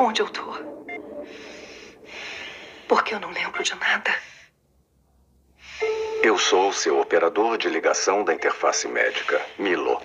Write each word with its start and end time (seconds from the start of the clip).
Onde 0.00 0.22
eu 0.22 0.28
tô? 0.28 0.54
Porque 2.86 3.14
eu 3.14 3.18
não 3.18 3.30
lembro 3.30 3.62
de 3.64 3.74
nada. 3.74 4.14
Eu 6.22 6.38
sou 6.38 6.72
seu 6.72 7.00
operador 7.00 7.58
de 7.58 7.68
ligação 7.68 8.22
da 8.22 8.32
interface 8.32 8.86
médica, 8.86 9.44
Milo. 9.58 10.00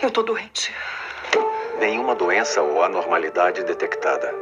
Eu 0.00 0.10
tô 0.12 0.22
doente. 0.22 0.72
Nenhuma 1.80 2.14
doença 2.14 2.62
ou 2.62 2.84
anormalidade 2.84 3.64
detectada. 3.64 4.32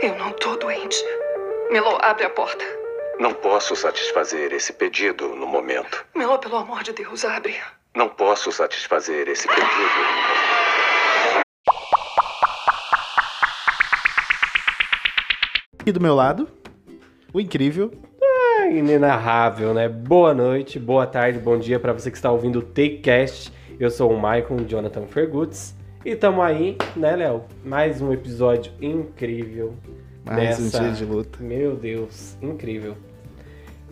Eu 0.00 0.14
não 0.14 0.32
tô 0.32 0.56
doente. 0.56 1.04
Milo, 1.70 1.98
abre 2.00 2.24
a 2.24 2.30
porta. 2.30 2.64
Não 3.18 3.34
posso 3.34 3.74
satisfazer 3.74 4.52
esse 4.52 4.72
pedido 4.72 5.34
no 5.34 5.46
momento. 5.46 6.06
Milo, 6.14 6.38
pelo 6.38 6.56
amor 6.56 6.84
de 6.84 6.92
Deus, 6.92 7.24
abre. 7.24 7.60
Não 7.96 8.08
posso 8.08 8.52
satisfazer 8.52 9.28
esse 9.28 9.48
pedido 9.48 9.64
no 9.64 9.72
momento. 9.72 10.61
E 15.84 15.90
do 15.90 16.00
meu 16.00 16.14
lado, 16.14 16.48
o 17.32 17.40
incrível. 17.40 17.90
É 18.60 18.70
inenarrável, 18.70 19.74
né? 19.74 19.88
Boa 19.88 20.32
noite, 20.32 20.78
boa 20.78 21.06
tarde, 21.08 21.40
bom 21.40 21.58
dia 21.58 21.80
para 21.80 21.92
você 21.92 22.08
que 22.08 22.16
está 22.16 22.30
ouvindo 22.30 22.60
o 22.60 22.62
TakeCast. 22.62 23.52
Eu 23.80 23.90
sou 23.90 24.12
o 24.12 24.14
Michael 24.14 24.64
Jonathan 24.68 25.06
Fergutz 25.06 25.74
e 26.04 26.14
tamo 26.14 26.40
aí, 26.40 26.76
né, 26.94 27.16
Léo? 27.16 27.42
Mais 27.64 28.00
um 28.00 28.12
episódio 28.12 28.72
incrível. 28.80 29.74
Mais 30.24 30.60
um 30.60 30.68
dia 30.68 30.92
de 30.92 31.04
luta. 31.04 31.42
Meu 31.42 31.74
Deus, 31.74 32.36
incrível. 32.40 32.96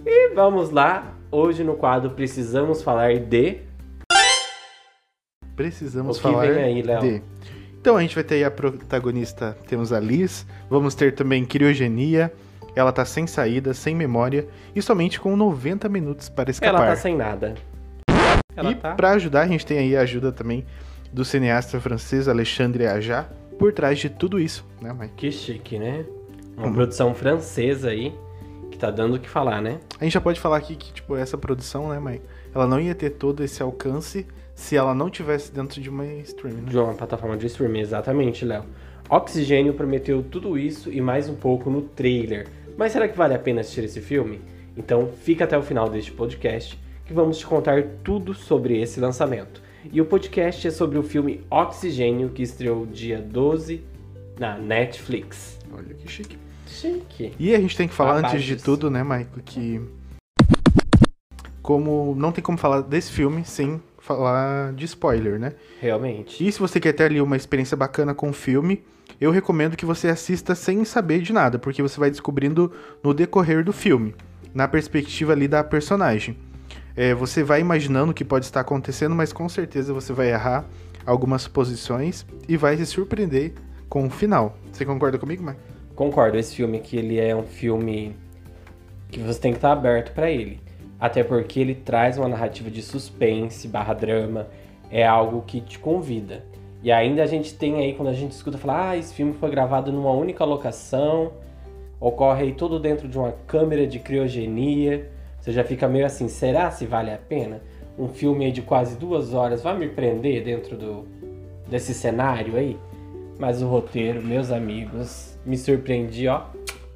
E 0.07 0.33
vamos 0.33 0.71
lá, 0.71 1.13
hoje 1.29 1.65
no 1.65 1.75
quadro 1.75 2.11
Precisamos 2.11 2.83
Falar 2.83 3.19
de. 3.19 3.63
Precisamos 5.57 6.19
O 6.19 6.21
que 6.21 6.29
falar 6.29 6.47
vem 6.53 6.63
aí, 6.63 6.83
Léo? 6.83 7.01
de. 7.01 7.23
Então 7.81 7.97
a 7.97 8.03
gente 8.03 8.15
vai 8.15 8.23
ter 8.23 8.35
aí 8.37 8.45
a 8.45 8.51
protagonista, 8.51 9.57
temos 9.67 9.93
a 9.93 9.99
Liz, 9.99 10.47
vamos 10.69 10.95
ter 10.95 11.15
também 11.15 11.45
criogenia, 11.47 12.31
ela 12.77 12.93
tá 12.93 13.05
sem 13.07 13.27
saída, 13.27 13.73
sem 13.73 13.95
memória 13.95 14.47
e 14.77 14.83
somente 14.83 15.19
com 15.19 15.35
90 15.35 15.89
minutos 15.89 16.29
para 16.29 16.51
escapar. 16.51 16.77
Ela 16.77 16.87
tá 16.89 16.97
sem 16.97 17.17
nada. 17.17 17.55
Ela 18.55 18.73
e 18.73 18.75
tá. 18.75 18.95
pra 18.95 19.13
ajudar, 19.13 19.43
a 19.43 19.47
gente 19.47 19.65
tem 19.65 19.79
aí 19.79 19.97
a 19.97 20.03
ajuda 20.03 20.31
também 20.31 20.67
do 21.11 21.25
cineasta 21.25 21.81
francês 21.81 22.29
Alexandre 22.29 22.87
Aja 22.87 23.27
por 23.59 23.73
trás 23.73 23.99
de 23.99 24.11
tudo 24.11 24.39
isso, 24.39 24.67
né, 24.81 24.93
Mike? 24.93 25.15
Que 25.17 25.33
chique, 25.33 25.79
né? 25.79 26.05
Uma 26.57 26.67
Uhum. 26.67 26.75
produção 26.75 27.15
francesa 27.15 27.89
aí 27.89 28.15
que 28.71 28.79
tá 28.79 28.91
dando 28.91 29.15
o 29.15 29.19
que 29.19 29.29
falar, 29.29 29.63
né? 29.63 29.79
A 29.99 30.05
gente 30.05 30.13
já 30.13 30.21
pode 30.21 30.39
falar 30.39 30.59
aqui 30.59 30.77
que, 30.77 30.93
tipo, 30.93 31.17
essa 31.17 31.39
produção, 31.39 31.89
né, 31.89 31.99
Mike? 31.99 32.25
Ela 32.55 32.67
não 32.67 32.79
ia 32.79 32.95
ter 32.95 33.11
todo 33.11 33.43
esse 33.43 33.63
alcance 33.63 34.27
se 34.61 34.77
ela 34.77 34.95
não 34.95 35.09
tivesse 35.09 35.51
dentro 35.51 35.81
de 35.81 35.89
uma 35.89 36.05
streaming, 36.05 36.61
né? 36.61 36.71
De 36.71 36.79
uma 36.79 36.93
plataforma 36.93 37.35
de 37.35 37.47
streaming, 37.47 37.81
exatamente, 37.81 38.45
Léo. 38.45 38.65
Oxigênio 39.09 39.73
prometeu 39.73 40.23
tudo 40.23 40.59
isso 40.59 40.93
e 40.93 41.01
mais 41.01 41.31
um 41.31 41.35
pouco 41.35 41.71
no 41.71 41.81
trailer. 41.81 42.47
Mas 42.77 42.93
será 42.93 43.09
que 43.09 43.17
vale 43.17 43.35
a 43.35 43.39
pena 43.39 43.63
assistir 43.63 43.85
esse 43.85 44.03
filme? 44.03 44.39
Então 44.77 45.09
fica 45.23 45.45
até 45.45 45.57
o 45.57 45.63
final 45.63 45.89
deste 45.89 46.13
podcast 46.13 46.79
que 47.07 47.13
vamos 47.15 47.39
te 47.39 47.47
contar 47.47 47.83
tudo 48.05 48.35
sobre 48.35 48.79
esse 48.79 49.01
lançamento. 49.01 49.63
E 49.91 49.99
o 49.99 50.05
podcast 50.05 50.69
é 50.69 50.71
sobre 50.71 50.99
o 50.99 51.03
filme 51.03 51.41
Oxigênio 51.51 52.29
que 52.29 52.43
estreou 52.43 52.85
dia 52.85 53.19
12 53.19 53.83
na 54.39 54.59
Netflix. 54.59 55.59
Olha 55.73 55.95
que 55.95 56.07
chique. 56.07 56.39
Chique. 56.69 57.33
E 57.39 57.55
a 57.55 57.61
gente 57.61 57.75
tem 57.75 57.89
que 57.89 57.95
falar 57.95 58.17
antes 58.17 58.45
de 58.45 58.57
tudo, 58.57 58.91
né, 58.91 59.03
Maico, 59.03 59.41
que 59.41 59.81
como 61.63 62.15
não 62.15 62.31
tem 62.31 62.45
como 62.45 62.59
falar 62.59 62.83
desse 62.83 63.11
filme 63.11 63.45
sem 63.45 63.81
falar 64.01 64.73
de 64.73 64.85
spoiler, 64.87 65.39
né? 65.39 65.53
Realmente. 65.81 66.47
E 66.47 66.51
se 66.51 66.59
você 66.59 66.81
quer 66.81 66.93
ter 66.93 67.05
ali 67.05 67.21
uma 67.21 67.37
experiência 67.37 67.77
bacana 67.77 68.15
com 68.15 68.31
o 68.31 68.33
filme, 68.33 68.83
eu 69.21 69.31
recomendo 69.31 69.77
que 69.77 69.85
você 69.85 70.09
assista 70.09 70.55
sem 70.55 70.85
saber 70.85 71.21
de 71.21 71.33
nada, 71.33 71.59
porque 71.59 71.83
você 71.83 72.01
vai 72.01 72.11
descobrindo 72.11 72.73
no 73.03 73.13
decorrer 73.13 73.63
do 73.63 73.73
filme, 73.73 74.15
na 74.55 74.67
perspectiva 74.67 75.33
ali 75.33 75.47
da 75.47 75.63
personagem. 75.63 76.37
É, 76.97 77.15
você 77.15 77.43
vai 77.43 77.61
imaginando 77.61 78.13
o 78.13 78.15
que 78.15 78.25
pode 78.25 78.47
estar 78.47 78.61
acontecendo, 78.61 79.15
mas 79.15 79.33
com 79.33 79.49
certeza 79.49 79.93
você 79.93 80.13
vai 80.13 80.31
errar 80.31 80.65
algumas 81.07 81.47
posições 81.47 82.27
e 82.49 82.57
vai 82.57 82.77
se 82.77 82.87
surpreender 82.87 83.53
com 83.89 84.07
o 84.07 84.11
final. 84.11 84.57
Você 84.73 84.85
concorda 84.85 85.19
comigo, 85.19 85.43
Mike? 85.45 85.61
Concordo, 85.95 86.39
esse 86.39 86.57
filme 86.57 86.81
que 86.81 86.97
ele 86.97 87.19
é 87.19 87.37
um 87.37 87.43
filme 87.43 88.17
que 89.11 89.21
você 89.21 89.39
tem 89.39 89.53
que 89.53 89.59
estar 89.59 89.73
aberto 89.73 90.13
pra 90.13 90.31
ele. 90.31 90.61
Até 91.01 91.25
porque 91.25 91.59
ele 91.59 91.75
traz 91.75 92.19
uma 92.19 92.29
narrativa 92.29 92.71
de 92.71 92.83
suspense, 92.83 93.67
barra 93.67 93.95
drama, 93.95 94.49
é 94.91 95.07
algo 95.07 95.43
que 95.47 95.61
te 95.61 95.79
convida. 95.79 96.45
E 96.83 96.93
ainda 96.93 97.23
a 97.23 97.27
gente 97.27 97.55
tem 97.55 97.77
aí, 97.77 97.95
quando 97.95 98.09
a 98.09 98.13
gente 98.13 98.33
escuta 98.33 98.59
falar, 98.59 98.91
ah, 98.91 98.97
esse 98.97 99.15
filme 99.15 99.33
foi 99.35 99.51
gravado 99.51 99.91
numa 99.93 100.13
única 100.13 100.45
locação, 100.45 101.33
ocorre 101.99 102.45
aí 102.45 102.53
tudo 102.53 102.79
dentro 102.79 103.09
de 103.09 103.19
uma 103.19 103.33
câmera 103.47 103.87
de 103.87 103.99
criogenia, 103.99 105.11
você 105.41 105.53
já 105.53 105.65
fica 105.65 105.89
meio 105.89 106.05
assim, 106.05 106.29
será 106.29 106.71
se 106.71 106.85
vale 106.85 107.11
a 107.11 107.19
pena? 107.19 107.63
Um 107.99 108.09
filme 108.09 108.45
aí 108.47 108.53
de 108.53 108.63
quase 108.63 108.97
duas 108.97 109.33
horas 109.33 109.63
vai 109.63 109.77
me 109.77 109.89
prender 109.89 110.43
dentro 110.43 110.77
do, 110.77 111.07
desse 111.69 111.95
cenário 111.95 112.57
aí? 112.57 112.79
Mas 113.39 113.63
o 113.63 113.67
roteiro, 113.67 114.23
meus 114.23 114.51
amigos, 114.51 115.39
me 115.47 115.57
surpreendi, 115.57 116.29
ó, 116.29 116.43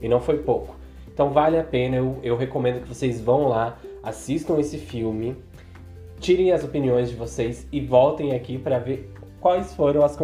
e 0.01 0.09
não 0.09 0.21
foi 0.21 0.39
pouco. 0.39 0.77
Então 1.13 1.31
vale 1.31 1.59
a 1.59 1.65
pena, 1.65 1.97
eu, 1.97 2.19
eu 2.23 2.37
recomendo 2.37 2.83
que 2.83 2.89
vocês 2.89 3.21
vão 3.21 3.49
lá, 3.49 3.79
assistam 4.05 4.59
esse 4.61 4.79
filme, 4.79 5.37
tirem 6.21 6.53
as 6.53 6.63
opiniões 6.63 7.11
de 7.11 7.17
vocês 7.17 7.67
e 7.73 7.81
voltem 7.81 8.33
aqui 8.33 8.59
para 8.59 8.79
ver 8.79 9.11
quais 9.41 9.75
foram 9.75 10.05
as 10.05 10.17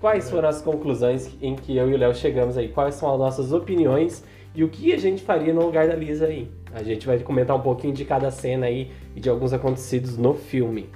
quais 0.00 0.30
foram 0.30 0.48
as 0.48 0.62
conclusões 0.62 1.30
em 1.42 1.54
que 1.54 1.76
eu 1.76 1.90
e 1.90 1.94
o 1.94 1.98
Léo 1.98 2.14
chegamos 2.14 2.56
aí, 2.56 2.68
quais 2.68 2.94
são 2.94 3.12
as 3.12 3.18
nossas 3.18 3.52
opiniões 3.52 4.24
e 4.54 4.64
o 4.64 4.68
que 4.68 4.92
a 4.92 4.98
gente 4.98 5.22
faria 5.22 5.52
no 5.52 5.64
lugar 5.64 5.88
da 5.88 5.94
Lisa 5.94 6.26
aí. 6.26 6.50
A 6.72 6.82
gente 6.82 7.06
vai 7.06 7.18
comentar 7.18 7.56
um 7.56 7.60
pouquinho 7.60 7.92
de 7.92 8.04
cada 8.04 8.30
cena 8.30 8.66
aí 8.66 8.90
e 9.14 9.20
de 9.20 9.28
alguns 9.28 9.52
acontecidos 9.52 10.16
no 10.16 10.34
filme. 10.34 10.88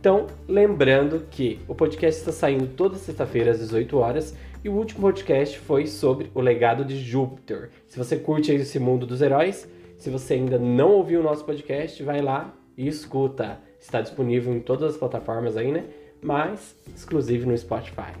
Então, 0.00 0.26
lembrando 0.48 1.26
que 1.30 1.60
o 1.68 1.74
podcast 1.74 2.20
está 2.20 2.32
saindo 2.32 2.66
toda 2.68 2.96
sexta-feira 2.96 3.50
às 3.50 3.58
18 3.58 3.98
horas 3.98 4.34
e 4.64 4.68
o 4.68 4.72
último 4.72 5.02
podcast 5.02 5.58
foi 5.58 5.86
sobre 5.86 6.30
o 6.34 6.40
legado 6.40 6.84
de 6.84 6.98
Júpiter. 6.98 7.70
Se 7.86 7.98
você 7.98 8.16
curte 8.16 8.52
esse 8.52 8.78
mundo 8.78 9.06
dos 9.06 9.20
heróis, 9.20 9.68
se 10.00 10.10
você 10.10 10.34
ainda 10.34 10.58
não 10.58 10.90
ouviu 10.92 11.20
o 11.20 11.22
nosso 11.22 11.44
podcast, 11.44 12.02
vai 12.02 12.20
lá 12.20 12.52
e 12.76 12.88
escuta. 12.88 13.58
Está 13.78 14.00
disponível 14.00 14.52
em 14.52 14.60
todas 14.60 14.90
as 14.90 14.96
plataformas 14.96 15.56
aí, 15.56 15.70
né? 15.70 15.84
Mas 16.22 16.74
exclusivo 16.96 17.48
no 17.48 17.56
Spotify. 17.56 18.12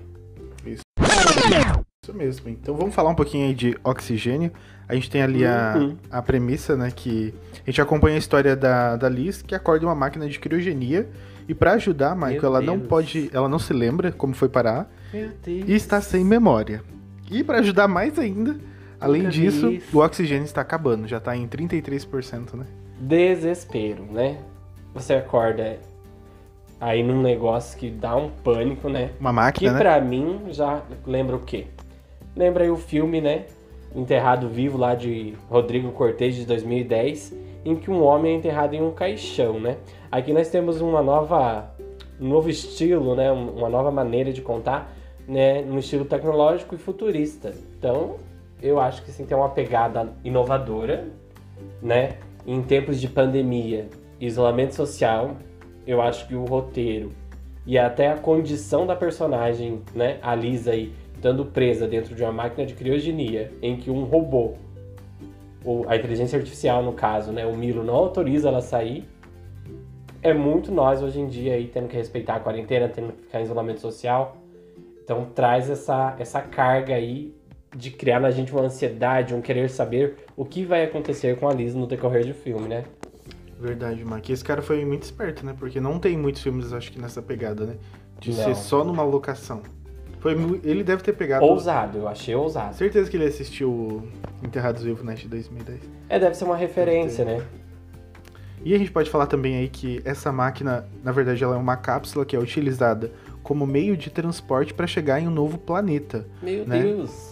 Isso 0.64 2.14
mesmo. 2.14 2.48
Então 2.48 2.74
vamos 2.76 2.94
falar 2.94 3.10
um 3.10 3.14
pouquinho 3.14 3.46
aí 3.48 3.54
de 3.54 3.76
oxigênio. 3.84 4.50
A 4.88 4.94
gente 4.94 5.10
tem 5.10 5.22
ali 5.22 5.44
a, 5.44 5.74
Uhum. 5.76 5.96
a 6.10 6.20
premissa, 6.22 6.76
né? 6.76 6.90
Que 6.94 7.32
a 7.66 7.70
gente 7.70 7.80
acompanha 7.80 8.16
a 8.16 8.18
história 8.18 8.56
da, 8.56 8.96
da 8.96 9.08
Liz, 9.08 9.42
que 9.42 9.54
acorda 9.54 9.86
uma 9.86 9.94
máquina 9.94 10.28
de 10.28 10.38
criogenia. 10.38 11.08
E 11.48 11.54
pra 11.54 11.72
ajudar, 11.72 12.14
Michael, 12.14 12.44
ela 12.44 12.60
não 12.60 12.78
pode. 12.78 13.28
Ela 13.32 13.48
não 13.48 13.58
se 13.58 13.72
lembra 13.72 14.12
como 14.12 14.34
foi 14.34 14.48
parar 14.48 14.90
Meu 15.12 15.30
Deus. 15.44 15.68
e 15.68 15.72
está 15.74 16.00
sem 16.00 16.24
memória. 16.24 16.82
E 17.30 17.42
pra 17.44 17.58
ajudar 17.58 17.86
mais 17.88 18.18
ainda, 18.18 18.56
além 19.00 19.22
Nunca 19.22 19.32
disso, 19.32 19.70
isso. 19.70 19.96
o 19.98 20.02
oxigênio 20.02 20.44
está 20.44 20.60
acabando. 20.60 21.08
Já 21.08 21.18
tá 21.20 21.36
em 21.36 21.46
33%, 21.48 22.54
né? 22.54 22.66
Desespero, 22.98 24.04
né? 24.04 24.38
Você 24.94 25.14
acorda 25.14 25.78
aí 26.80 27.02
num 27.02 27.20
negócio 27.22 27.78
que 27.78 27.90
dá 27.90 28.16
um 28.16 28.28
pânico, 28.30 28.88
né? 28.88 29.10
Uma 29.20 29.30
Que 29.30 29.36
máquina, 29.36 29.72
né? 29.72 29.78
pra 29.78 30.00
mim 30.00 30.40
já 30.50 30.82
lembra 31.06 31.36
o 31.36 31.40
quê? 31.40 31.66
Lembra 32.36 32.64
aí 32.64 32.70
o 32.70 32.76
filme, 32.76 33.20
né? 33.20 33.44
Enterrado 33.94 34.48
Vivo 34.48 34.78
lá 34.78 34.94
de 34.94 35.34
Rodrigo 35.48 35.90
Cortez 35.92 36.34
de 36.36 36.44
2010, 36.46 37.34
em 37.64 37.74
que 37.76 37.90
um 37.90 38.02
homem 38.02 38.34
é 38.34 38.36
enterrado 38.36 38.74
em 38.74 38.82
um 38.82 38.92
caixão, 38.92 39.58
né? 39.58 39.76
Aqui 40.10 40.32
nós 40.32 40.48
temos 40.48 40.80
uma 40.80 41.02
nova, 41.02 41.70
um 42.20 42.28
novo 42.28 42.48
estilo, 42.48 43.14
né? 43.16 43.30
Um- 43.32 43.50
Uma 43.58 43.68
nova 43.68 43.90
maneira 43.90 44.32
de 44.32 44.40
contar, 44.42 44.92
né? 45.26 45.62
No 45.62 45.78
estilo 45.78 46.04
tecnológico 46.04 46.74
e 46.74 46.78
futurista. 46.78 47.52
Então, 47.78 48.16
eu 48.62 48.80
acho 48.80 49.02
que 49.02 49.10
sim 49.10 49.24
tem 49.24 49.36
uma 49.36 49.48
pegada 49.48 50.12
inovadora, 50.24 51.08
né? 51.82 52.16
Em 52.46 52.62
tempos 52.62 53.00
de 53.00 53.08
pandemia, 53.08 53.88
isolamento 54.20 54.74
social, 54.74 55.36
eu 55.86 56.00
acho 56.00 56.26
que 56.26 56.34
o 56.34 56.44
roteiro 56.44 57.10
e 57.66 57.78
até 57.78 58.08
a 58.08 58.16
condição 58.16 58.86
da 58.86 58.96
personagem, 58.96 59.82
né, 59.94 60.18
a 60.22 60.34
Lisa 60.34 60.72
aí, 60.72 60.92
estando 61.14 61.44
presa 61.44 61.86
dentro 61.86 62.14
de 62.14 62.22
uma 62.22 62.32
máquina 62.32 62.66
de 62.66 62.74
criogenia, 62.74 63.52
em 63.60 63.76
que 63.76 63.90
um 63.90 64.04
robô, 64.04 64.54
ou 65.64 65.88
a 65.88 65.96
inteligência 65.96 66.38
artificial 66.38 66.82
no 66.82 66.94
caso, 66.94 67.30
né, 67.32 67.44
o 67.44 67.54
Milo 67.54 67.84
não 67.84 67.94
autoriza 67.94 68.48
ela 68.48 68.58
a 68.58 68.62
sair, 68.62 69.06
é 70.22 70.34
muito 70.34 70.72
nós 70.72 71.02
hoje 71.02 71.20
em 71.20 71.26
dia 71.26 71.54
aí 71.54 71.66
tendo 71.66 71.88
que 71.88 71.96
respeitar 71.96 72.36
a 72.36 72.40
quarentena, 72.40 72.88
tendo 72.88 73.12
que 73.12 73.22
ficar 73.22 73.40
em 73.40 73.44
isolamento 73.44 73.80
social. 73.80 74.36
Então 75.02 75.26
traz 75.34 75.70
essa, 75.70 76.14
essa 76.18 76.42
carga 76.42 76.94
aí 76.94 77.34
de 77.74 77.90
criar 77.90 78.20
na 78.20 78.30
gente 78.30 78.52
uma 78.52 78.62
ansiedade, 78.62 79.34
um 79.34 79.40
querer 79.40 79.70
saber 79.70 80.16
o 80.36 80.44
que 80.44 80.64
vai 80.64 80.84
acontecer 80.84 81.36
com 81.38 81.48
a 81.48 81.52
Lisa 81.54 81.78
no 81.78 81.86
decorrer 81.86 82.26
do 82.26 82.34
filme, 82.34 82.68
né? 82.68 82.84
Verdade, 83.60 84.04
Mike. 84.04 84.32
Esse 84.32 84.44
cara 84.44 84.62
foi 84.62 84.84
muito 84.84 85.02
esperto, 85.02 85.44
né? 85.44 85.54
Porque 85.58 85.80
não 85.80 85.98
tem 85.98 86.16
muitos 86.16 86.42
filmes, 86.42 86.72
acho 86.72 86.90
que 86.90 87.00
nessa 87.00 87.20
pegada, 87.20 87.66
né? 87.66 87.74
De 88.18 88.30
Não. 88.32 88.44
ser 88.44 88.56
só 88.56 88.82
numa 88.82 89.02
locação. 89.02 89.62
Foi, 90.18 90.32
ele 90.64 90.82
deve 90.82 91.02
ter 91.02 91.12
pegado. 91.14 91.44
Ousado, 91.44 91.98
eu 91.98 92.08
achei 92.08 92.34
ousado. 92.34 92.74
Certeza 92.74 93.10
que 93.10 93.16
ele 93.16 93.24
assistiu 93.24 94.06
Enterrados 94.42 94.82
Vivos 94.82 95.02
de 95.18 95.28
2010. 95.28 95.80
É, 96.08 96.18
deve 96.18 96.34
ser 96.34 96.44
uma 96.44 96.56
referência, 96.56 97.24
né? 97.24 97.42
E 98.62 98.74
a 98.74 98.78
gente 98.78 98.90
pode 98.90 99.08
falar 99.08 99.26
também 99.26 99.56
aí 99.56 99.68
que 99.68 100.02
essa 100.04 100.30
máquina, 100.30 100.86
na 101.02 101.12
verdade, 101.12 101.42
ela 101.42 101.54
é 101.54 101.58
uma 101.58 101.76
cápsula 101.76 102.26
que 102.26 102.36
é 102.36 102.38
utilizada 102.38 103.10
como 103.42 103.66
meio 103.66 103.96
de 103.96 104.10
transporte 104.10 104.74
para 104.74 104.86
chegar 104.86 105.18
em 105.20 105.26
um 105.26 105.30
novo 105.30 105.56
planeta. 105.56 106.26
Meu 106.42 106.66
Né? 106.66 106.82
Deus. 106.82 107.29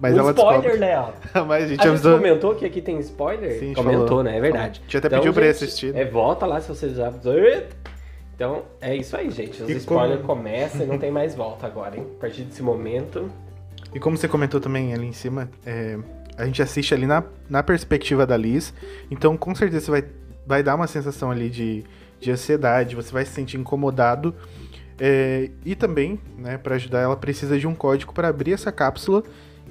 Mas 0.00 0.14
um 0.14 0.18
ela 0.18 0.30
spoiler, 0.32 0.60
descobre. 0.62 0.78
Léo. 0.80 1.12
Mas 1.46 1.64
a 1.64 1.66
gente 1.68 1.80
A 1.80 1.82
gente 1.84 1.88
avisou. 1.88 2.16
comentou 2.16 2.54
que 2.54 2.64
aqui 2.66 2.80
tem 2.82 2.98
spoiler? 3.00 3.52
Sim, 3.58 3.66
gente 3.68 3.76
comentou, 3.76 4.06
falou. 4.08 4.22
né? 4.24 4.36
É 4.36 4.40
verdade. 4.40 4.80
A 4.80 4.82
gente 4.84 4.96
até 4.96 5.08
pediu 5.08 5.32
pra 5.32 5.44
gente, 5.44 5.52
assistir. 5.52 5.94
É, 5.96 6.04
volta 6.04 6.44
lá 6.46 6.60
se 6.60 6.68
você 6.68 6.88
já. 6.90 7.12
Então, 8.34 8.62
é 8.80 8.96
isso 8.96 9.16
aí, 9.16 9.30
gente. 9.30 9.62
Os 9.62 9.68
E 9.70 9.76
spoilers 9.76 10.20
como- 10.22 10.38
começam 10.38 10.82
e 10.82 10.86
não 10.86 10.98
tem 10.98 11.10
mais 11.10 11.34
volta 11.34 11.66
agora, 11.66 11.96
hein? 11.96 12.06
A 12.16 12.20
partir 12.20 12.42
desse 12.42 12.62
momento. 12.62 13.30
E 13.94 14.00
como 14.00 14.16
você 14.16 14.26
comentou 14.26 14.60
também 14.60 14.92
ali 14.92 15.06
em 15.06 15.12
cima, 15.12 15.48
é, 15.64 15.96
a 16.36 16.44
gente 16.44 16.60
assiste 16.60 16.92
ali 16.92 17.06
na, 17.06 17.22
na 17.48 17.62
perspectiva 17.62 18.26
da 18.26 18.36
Liz. 18.36 18.74
Então, 19.10 19.36
com 19.36 19.54
certeza, 19.54 19.84
você 19.84 19.90
vai, 19.92 20.04
vai 20.44 20.62
dar 20.64 20.74
uma 20.74 20.88
sensação 20.88 21.30
ali 21.30 21.48
de, 21.48 21.84
de 22.18 22.32
ansiedade, 22.32 22.96
você 22.96 23.12
vai 23.12 23.24
se 23.24 23.30
sentir 23.32 23.56
incomodado. 23.56 24.34
É, 24.98 25.50
e 25.64 25.76
também, 25.76 26.18
né, 26.36 26.58
para 26.58 26.74
ajudar, 26.74 27.00
ela 27.00 27.16
precisa 27.16 27.56
de 27.58 27.66
um 27.68 27.74
código 27.74 28.12
para 28.12 28.26
abrir 28.28 28.52
essa 28.52 28.72
cápsula. 28.72 29.22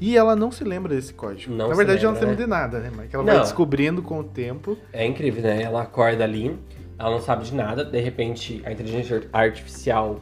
E 0.06 0.18
ela 0.18 0.36
não 0.36 0.52
se 0.52 0.66
lembra 0.66 0.94
desse 0.94 1.14
código. 1.14 1.56
Não 1.56 1.70
Na 1.70 1.76
verdade, 1.76 2.04
ela 2.04 2.12
não 2.12 2.20
se 2.20 2.26
lembra, 2.26 2.44
lembra 2.44 2.58
de 2.58 2.62
nada, 2.62 2.80
né? 2.82 2.92
Mas 2.94 3.14
ela 3.14 3.24
Não. 3.24 3.34
vai 3.36 3.42
descobrindo 3.42 4.02
com 4.02 4.20
o 4.20 4.24
tempo. 4.26 4.78
É 4.92 5.06
incrível, 5.06 5.42
né? 5.42 5.62
Ela 5.62 5.84
acorda 5.84 6.26
ali, 6.26 6.60
ela 7.00 7.10
não 7.10 7.22
sabe 7.22 7.46
de 7.46 7.56
nada, 7.56 7.86
de 7.86 8.02
repente 8.02 8.62
a 8.66 8.72
inteligência 8.74 9.30
artificial 9.32 10.20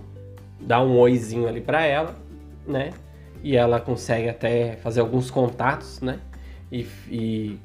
dá 0.59 0.79
um 0.79 0.99
oizinho 0.99 1.47
ali 1.47 1.61
pra 1.61 1.83
ela, 1.83 2.15
né? 2.67 2.91
E 3.41 3.57
ela 3.57 3.81
consegue 3.81 4.29
até 4.29 4.75
fazer 4.75 4.99
alguns 4.99 5.31
contatos, 5.31 5.99
né? 5.99 6.19
E, 6.71 6.85
e, 7.09 7.59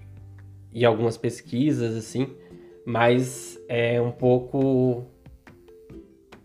e 0.73 0.87
algumas 0.87 1.19
pesquisas, 1.19 1.95
assim. 1.95 2.35
Mas 2.87 3.59
é 3.69 4.01
um 4.01 4.11
pouco 4.11 5.05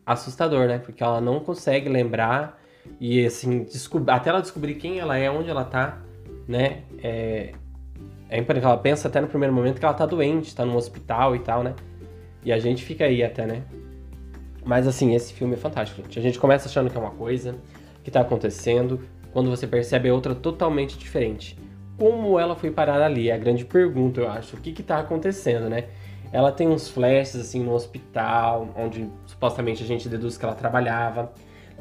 assustador, 0.05 0.67
né? 0.67 0.79
Porque 0.79 1.01
ela 1.01 1.21
não 1.21 1.39
consegue 1.39 1.87
lembrar 1.87 2.60
e, 2.99 3.25
assim, 3.25 3.65
até 4.07 4.29
ela 4.29 4.41
descobrir 4.41 4.75
quem 4.75 4.99
ela 4.99 5.17
é, 5.17 5.29
onde 5.29 5.49
ela 5.49 5.63
tá, 5.63 5.99
né? 6.47 6.83
É, 7.03 7.53
é 8.29 8.37
imponente. 8.39 8.65
Ela 8.65 8.77
pensa 8.77 9.07
até 9.07 9.19
no 9.19 9.27
primeiro 9.27 9.53
momento 9.53 9.79
que 9.79 9.85
ela 9.85 9.93
tá 9.93 10.05
doente, 10.05 10.55
tá 10.55 10.65
num 10.65 10.75
hospital 10.75 11.35
e 11.35 11.39
tal, 11.39 11.63
né? 11.63 11.73
E 12.43 12.51
a 12.51 12.59
gente 12.59 12.83
fica 12.83 13.05
aí 13.05 13.23
até, 13.23 13.45
né? 13.45 13.63
Mas 14.63 14.87
assim, 14.87 15.15
esse 15.15 15.33
filme 15.33 15.55
é 15.55 15.57
fantástico, 15.57 16.01
gente. 16.01 16.17
A 16.17 16.21
gente 16.21 16.39
começa 16.39 16.67
achando 16.67 16.89
que 16.89 16.97
é 16.97 16.99
uma 16.99 17.11
coisa 17.11 17.55
que 18.03 18.11
tá 18.11 18.21
acontecendo, 18.21 19.01
quando 19.33 19.49
você 19.49 19.67
percebe 19.67 20.09
é 20.09 20.13
outra 20.13 20.35
totalmente 20.35 20.97
diferente. 20.97 21.57
Como 21.97 22.39
ela 22.39 22.55
foi 22.55 22.71
parar 22.71 23.01
ali? 23.01 23.29
É 23.29 23.33
a 23.33 23.37
grande 23.37 23.65
pergunta, 23.65 24.21
eu 24.21 24.29
acho. 24.29 24.55
O 24.55 24.59
que 24.59 24.71
que 24.71 24.81
tá 24.81 24.99
acontecendo, 24.99 25.69
né? 25.69 25.85
Ela 26.31 26.51
tem 26.51 26.67
uns 26.67 26.87
flashes, 26.87 27.35
assim, 27.35 27.61
no 27.61 27.73
hospital, 27.73 28.69
onde 28.75 29.09
supostamente 29.25 29.83
a 29.83 29.85
gente 29.85 30.07
deduz 30.07 30.37
que 30.37 30.45
ela 30.45 30.55
trabalhava. 30.55 31.31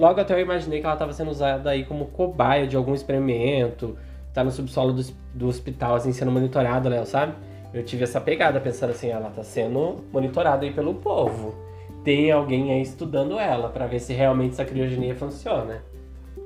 Logo 0.00 0.18
até 0.18 0.32
eu 0.32 0.40
imaginei 0.40 0.80
que 0.80 0.86
ela 0.86 0.94
estava 0.94 1.12
sendo 1.12 1.30
usada 1.30 1.68
aí 1.68 1.84
como 1.84 2.06
cobaia 2.06 2.66
de 2.66 2.74
algum 2.74 2.94
experimento, 2.94 3.98
tá 4.32 4.42
no 4.42 4.50
subsolo 4.50 4.94
do, 4.94 5.04
do 5.34 5.46
hospital, 5.46 5.94
assim, 5.96 6.10
sendo 6.10 6.30
monitorada, 6.32 6.88
Léo, 6.88 7.04
sabe? 7.04 7.34
Eu 7.74 7.84
tive 7.84 8.04
essa 8.04 8.18
pegada, 8.18 8.58
pensando 8.58 8.92
assim, 8.92 9.10
ela 9.10 9.28
tá 9.28 9.44
sendo 9.44 10.02
monitorada 10.10 10.64
aí 10.64 10.72
pelo 10.72 10.94
povo. 10.94 11.54
Tem 12.02 12.30
alguém 12.32 12.72
aí 12.72 12.80
estudando 12.80 13.38
ela 13.38 13.68
pra 13.68 13.86
ver 13.86 14.00
se 14.00 14.14
realmente 14.14 14.52
essa 14.52 14.64
criogenia 14.64 15.14
funciona. 15.14 15.82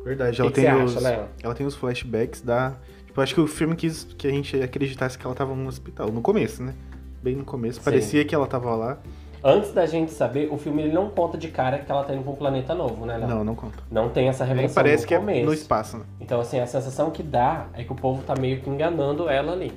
Verdade, 0.04 0.42
O 0.42 0.42
ela 0.42 0.50
que, 0.50 0.60
que 0.60 0.66
tem 0.66 0.82
os. 0.82 0.96
acha? 0.96 1.28
Ela 1.40 1.54
tem 1.54 1.64
os 1.64 1.76
flashbacks 1.76 2.40
da. 2.40 2.74
Tipo, 3.06 3.20
acho 3.20 3.34
que 3.36 3.40
o 3.40 3.46
filme 3.46 3.76
quis 3.76 4.02
que 4.18 4.26
a 4.26 4.30
gente 4.32 4.60
acreditasse 4.60 5.16
que 5.16 5.24
ela 5.24 5.34
tava 5.34 5.54
no 5.54 5.68
hospital. 5.68 6.10
No 6.10 6.20
começo, 6.20 6.60
né? 6.60 6.74
Bem 7.22 7.36
no 7.36 7.44
começo. 7.44 7.78
Sim. 7.78 7.84
Parecia 7.84 8.24
que 8.24 8.34
ela 8.34 8.48
tava 8.48 8.74
lá. 8.74 8.98
Antes 9.46 9.72
da 9.72 9.84
gente 9.84 10.10
saber, 10.10 10.50
o 10.50 10.56
filme 10.56 10.84
ele 10.84 10.92
não 10.92 11.10
conta 11.10 11.36
de 11.36 11.48
cara 11.48 11.78
que 11.78 11.92
ela 11.92 12.02
tá 12.02 12.14
indo 12.14 12.22
pra 12.22 12.32
um 12.32 12.34
planeta 12.34 12.74
novo, 12.74 13.04
né, 13.04 13.18
Léo? 13.18 13.28
Não, 13.28 13.44
não 13.44 13.54
conta. 13.54 13.78
Não 13.90 14.08
tem 14.08 14.26
essa 14.26 14.42
Nem 14.42 14.54
revelação 14.54 14.82
parece 14.82 15.02
no 15.02 15.08
que 15.08 15.16
começo. 15.18 15.40
é 15.40 15.44
no 15.44 15.52
espaço, 15.52 15.98
né? 15.98 16.04
Então, 16.18 16.40
assim, 16.40 16.58
a 16.60 16.66
sensação 16.66 17.10
que 17.10 17.22
dá 17.22 17.66
é 17.74 17.84
que 17.84 17.92
o 17.92 17.94
povo 17.94 18.22
tá 18.22 18.34
meio 18.34 18.62
que 18.62 18.70
enganando 18.70 19.28
ela 19.28 19.52
ali. 19.52 19.70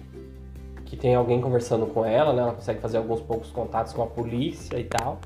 Que 0.85 0.95
tem 0.95 1.15
alguém 1.15 1.41
conversando 1.41 1.85
com 1.85 2.05
ela, 2.05 2.31
né? 2.31 2.43
Ela 2.43 2.53
consegue 2.53 2.79
fazer 2.79 2.95
alguns 2.95 3.19
poucos 3.19 3.49
contatos 3.51 3.91
com 3.91 4.01
a 4.01 4.07
polícia 4.07 4.79
e 4.79 4.85
tal. 4.85 5.19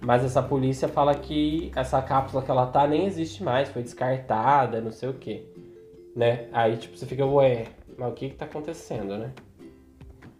Mas 0.00 0.24
essa 0.24 0.40
polícia 0.40 0.86
fala 0.86 1.12
que 1.16 1.72
essa 1.74 2.00
cápsula 2.00 2.40
que 2.40 2.50
ela 2.52 2.66
tá 2.66 2.86
nem 2.86 3.06
existe 3.06 3.42
mais, 3.42 3.68
foi 3.68 3.82
descartada, 3.82 4.80
não 4.80 4.92
sei 4.92 5.08
o 5.08 5.14
quê. 5.14 5.44
Né? 6.14 6.46
Aí, 6.52 6.76
tipo, 6.76 6.96
você 6.96 7.04
fica, 7.04 7.26
ué, 7.26 7.64
mas 7.98 8.08
o 8.08 8.12
que 8.12 8.28
que 8.28 8.36
tá 8.36 8.44
acontecendo, 8.44 9.18
né? 9.18 9.32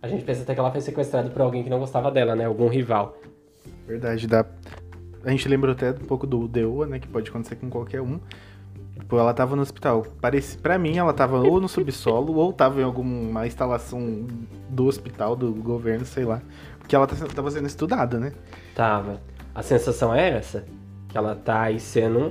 A 0.00 0.06
gente 0.06 0.22
pensa 0.24 0.42
até 0.42 0.54
que 0.54 0.60
ela 0.60 0.70
foi 0.70 0.80
sequestrada 0.80 1.28
por 1.28 1.42
alguém 1.42 1.64
que 1.64 1.70
não 1.70 1.80
gostava 1.80 2.08
dela, 2.08 2.36
né? 2.36 2.44
Algum 2.44 2.68
rival. 2.68 3.16
Verdade, 3.86 4.26
dá. 4.26 4.44
A 5.24 5.30
gente 5.30 5.48
lembrou 5.48 5.72
até 5.72 5.90
um 5.90 6.06
pouco 6.06 6.26
do 6.26 6.48
DEUA, 6.48 6.86
né? 6.86 6.98
Que 6.98 7.06
pode 7.06 7.30
acontecer 7.30 7.56
com 7.56 7.70
qualquer 7.70 8.00
um. 8.00 8.18
Tipo, 8.98 9.18
ela 9.18 9.32
tava 9.34 9.54
no 9.54 9.62
hospital. 9.62 10.06
Parece, 10.20 10.58
pra 10.58 10.78
mim, 10.78 10.96
ela 10.96 11.12
tava 11.12 11.38
ou 11.38 11.60
no 11.60 11.68
subsolo 11.68 12.34
ou 12.36 12.52
tava 12.52 12.80
em 12.80 12.84
alguma 12.84 13.46
instalação 13.46 14.26
do 14.68 14.86
hospital, 14.86 15.36
do 15.36 15.52
governo, 15.52 16.04
sei 16.04 16.24
lá. 16.24 16.40
Porque 16.78 16.96
ela 16.96 17.06
tá 17.06 17.14
tava 17.34 17.50
sendo 17.50 17.66
estudada, 17.66 18.18
né? 18.18 18.32
Tava. 18.74 19.20
A 19.54 19.62
sensação 19.62 20.14
é 20.14 20.30
essa. 20.30 20.64
Que 21.08 21.18
ela 21.18 21.34
tá 21.34 21.62
aí 21.62 21.78
sendo 21.78 22.18
um, 22.18 22.24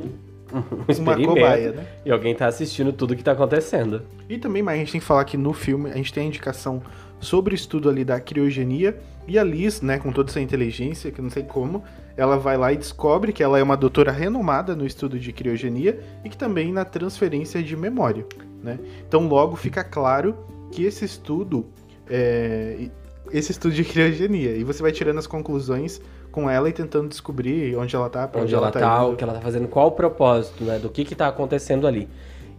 um 0.51 0.75
Uma 0.75 0.86
experimento. 0.89 1.30
cobaia, 1.36 1.71
né? 1.71 1.88
E 2.06 2.12
alguém 2.12 2.36
tá 2.36 2.47
assistindo 2.47 2.92
tudo 2.92 3.15
que 3.15 3.24
tá 3.24 3.31
acontecendo. 3.31 4.01
E 4.27 4.38
também, 4.38 4.62
mas 4.63 4.75
a 4.75 4.77
gente 4.80 4.92
tem 4.92 5.01
que 5.01 5.07
falar 5.07 5.24
que 5.24 5.38
no 5.38 5.54
filme 5.54 5.89
a 5.89 5.95
gente 5.95 6.12
tem 6.12 6.24
a 6.24 6.27
indicação 6.27 6.81
sobre 7.21 7.53
o 7.53 7.56
estudo 7.56 7.89
ali 7.89 8.03
da 8.03 8.19
criogenia. 8.19 9.00
E 9.27 9.39
a 9.39 9.44
Liz, 9.44 9.81
né, 9.81 9.97
com 10.00 10.12
toda 10.12 10.29
essa 10.29 10.41
inteligência, 10.41 11.12
que 11.12 11.21
não 11.21 11.29
sei 11.29 11.44
como, 11.44 11.83
ela 12.18 12.38
vai 12.38 12.57
lá 12.57 12.73
e 12.73 12.77
descobre 12.77 13.31
que 13.31 13.41
ela 13.41 13.57
é 13.57 13.63
uma 13.63 13.77
doutora 13.77 14.12
renomada 14.12 14.75
no 14.75 14.85
estudo 14.85 15.18
de 15.18 15.31
criogenia 15.31 16.00
e 16.25 16.29
que 16.29 16.35
também 16.35 16.73
na 16.73 16.83
transferência 16.83 17.62
de 17.63 17.77
memória, 17.77 18.25
né? 18.62 18.79
Então 19.07 19.27
logo 19.27 19.56
fica 19.56 19.83
claro 19.83 20.35
que 20.71 20.83
esse 20.83 21.06
estudo 21.06 21.65
é 22.09 22.89
esse 23.31 23.51
estudo 23.51 23.73
de 23.73 23.83
criogenia. 23.83 24.56
E 24.56 24.63
você 24.63 24.81
vai 24.81 24.91
tirando 24.91 25.18
as 25.18 25.27
conclusões 25.27 26.01
com 26.31 26.50
ela 26.50 26.69
e 26.69 26.73
tentando 26.73 27.09
descobrir 27.09 27.75
onde 27.75 27.95
ela 27.95 28.09
tá, 28.09 28.27
pra 28.27 28.41
Onde 28.41 28.53
ela 28.53 28.71
tá, 28.71 28.79
indo. 28.79 29.13
o 29.13 29.15
que 29.15 29.23
ela 29.23 29.33
tá 29.33 29.41
fazendo, 29.41 29.68
qual 29.68 29.87
o 29.87 29.92
propósito, 29.92 30.63
né? 30.63 30.80
Do 30.80 30.90
que 30.90 31.04
que 31.04 31.16
tá 31.16 31.28
acontecendo 31.28 31.87
ali. 31.87 32.07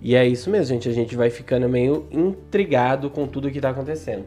E 0.00 0.14
é 0.16 0.26
isso 0.26 0.50
mesmo, 0.50 0.74
gente. 0.74 0.88
A 0.88 0.92
gente 0.92 1.14
vai 1.14 1.30
ficando 1.30 1.68
meio 1.68 2.06
intrigado 2.10 3.08
com 3.08 3.26
tudo 3.26 3.50
que 3.50 3.60
tá 3.60 3.70
acontecendo. 3.70 4.24